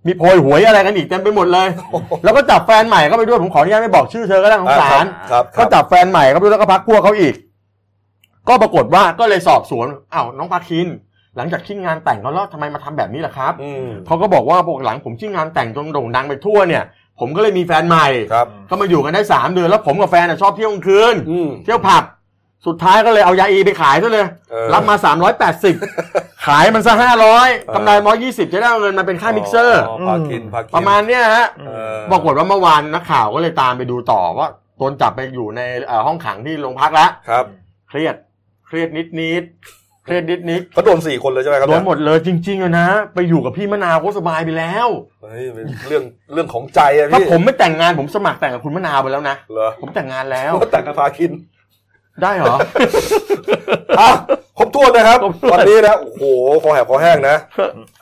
[0.08, 1.68] มีโพยหวยอะไรกันอีกเต็มไปหมดเลย
[2.24, 7.34] แล้วก็จับแฟนใหม่เข้าไปด้วยผมขออนุญาตไม่บอกชื่อเธอก็ได้สงสารครับคก็รับจับแฟนใหม่เข้าไปด้วยแล้วก็พักพวกเขาอีก
[8.48, 10.88] ก็ปรากฏว่าก็เลยสอบสวนอ้าวน้องพาคิน
[11.36, 16.84] หลังจากที่งานแต่งเขาแล้วทำไมมาทำแบบนี้ล่ะครับอืมเขาก็บอกว่าปกหลังผมที่งานแต่งจนโด่งดังไปทั่วเนี่ย
[17.20, 22.04] ผมก็เลยมีแฟนใหม่ครับก็มาอยู่กันได้สามเดือนแล้วผมกับแฟนอะชอบเที่ยวกลางคืนอืมเที่ยวผับ
[22.66, 24.96] สุดท้ายก็เลยเอายาอีไปขายซะเลยเออรับมา
[25.70, 26.92] 380 ขายมันซะ
[27.34, 34.48] 500กำไรร้อยยี่สิบจะได้เอาเงินมาเป็นค่ามิกเซอร์พากินพากินประมาณเนี้ยฮะเออปรากฏว่าเมื่อวานนักข่าวก็เลยตามไปดูต่อว่า
[34.78, 37.44] โดนจับไปอยู่ในเอ่อห้องขังที่โรงพักแล้วครับ
[37.88, 38.14] เครียด
[38.66, 44.88] เครียดนิดนิดๆเครียดนิดนิดเขาโดนสี่คนเลยใช่ไหมครับโดนหมดเลยจริงๆอะนะ ไปอยู่กับพี่มะนาวก็สบายไปแล้ว
[45.22, 46.02] เฮ้ยเป็นเรื่อง
[46.34, 51.32] เรื่องของใจอะถ้าพี่ผมไม่แต่งงานผมสมัครแต่งกับคุณมะนาวไปแล้วนะเหรอผมแต่งงานแล้วก็แต่งกับพาคิน
[52.22, 52.56] ได้เหรอ
[54.00, 54.10] อะ
[54.58, 56.24] ครบถ้วนนะครับครบถ้วนวันนี้นะโอ้โห
[56.62, 57.36] คอแหบคอแห้งนะ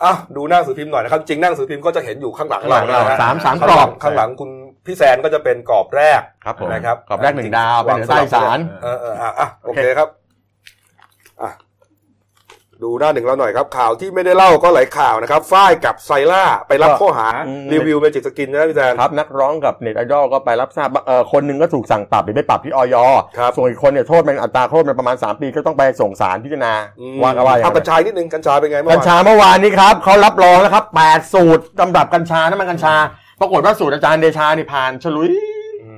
[0.05, 4.51] อะดูหน้าหนังสือพิมพ์หน่อยนะครับ จริงหน้าหนังสือพิมพ์ก็จะเห็นอยู่ข้างหลังเรานะฮะสามสามข้างกรหอลับงข้างหลังคุณ
[4.87, 10.26] พี่แซนก็จะเป็นกรอบแรกครับผมนะครับกรอบแรกหนึ่งดาวเป็นเหนือใต้อีสารเออเอออะอะโอเคครับอะ
[12.83, 22.97] ดูหน้าหนึ่งเราหน่อยครับ ข่าวที่ไม่ได้เล่าก็หลายข่าวนะครับฝ้ายกับไซล่าไปรับข้อหาอืมรีวิว Magic Skin นะพี่แซนครับนักร้องกับเน็ตไอดอลก็ไปรับทราบว่าเออคนหนึ่งก็ถูกสั่งปรับหรือไปปรับที่ออย
[23.39, 32.95] ครับส่วนอีกคนเนี่ยโทษมันอัตราโทษมันประมาณ 3 ปีก็ต้องไปส่งสารพิจารณาอืมว่ากันว่าอย่างเอากัญนั้นชานิดนึงกัญชาเป็นไงเมื่อกัญวานชาเมื่อวานนี้ครับเขารับรองแล้วครับ8สูตรสำหรับกัญชาน้ำมันกัญชา
[33.41, 35.56] ปรากฏว่าสูตรอาจารย์เดชานี่ผ่านฉลุยอืม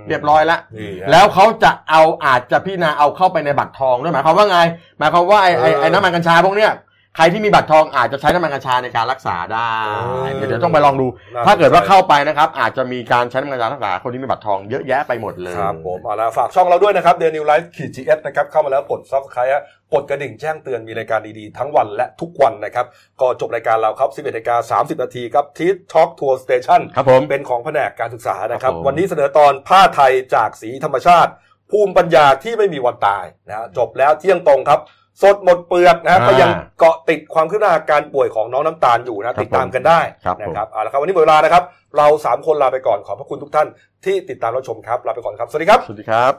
[0.09, 4.59] เรียบร้อยแล้วนี่ฮะ แล้วเขาจะเอาอาจจะพิจารณาเอาเข้าไปในบัตรทองด้วยหมายความว่าไง
[4.99, 6.71] หมายความว่าไอ้ไอ้เออไอ้น้ำมันกัญชาพวกเนี้ย
[7.17, 9.71] ใครที่มีบัตรทองอาจจะใช้น้ำมันกัญชาในการรักษาได้
[10.07, 19.53] อืมเดี๋ยวเดี๋ยวต้องไปลองดูน่าถ้าเกิดว่าสนใจเข้าไปนะครับ อาจจะมีการใช้น้ำมันกัญชารักษาคนที่มีบัตรทองเยอะแยะไปหมดเลยครับผมเอาละฝากช่องเราด้วยนะครับเดลินิวส์ไลฟ์ขีดจีเอสนะครับเข้ามาแล้วกด subscribe
[19.93, 22.87] กดกระดิ่งแจ้งเตือนมีรายการดีๆ ทั้งวันและทุกวันนะครับ
[23.21, 31.31] ก็จบรายการเราครับ 11นาฬิกา30 นาทีครับทีท็อกทัวร์สเตชันครับผมเป็นของแผนกการศึกษานะครับครับผมวันนี้เสนอตอนผ้าไทยจากสีธรรมชาติ
[31.71, 34.81] ภูมิปัญญาที่ไม่มีวันตายนะฮะจบแล้วเที่ยงตรงครับ
[35.23, 41.63] สดหมดเปลือกนะฮะก็ยังเกาะติดความคืบหน้าอาการป่วยของน้องน้ำตาลอยู่นะติดตามกันได้ครับผมนะครับเอาละครับ วันนี้หมดเวลานะครับ
[41.97, 43.69] เราสามคนลาไปก่อนขอบพระคุณทุกท่าน
[44.05, 46.33] ที่ติดตามรับชมครับลาไปก่อนครับ สวัสดีครับ สวัสดีครับ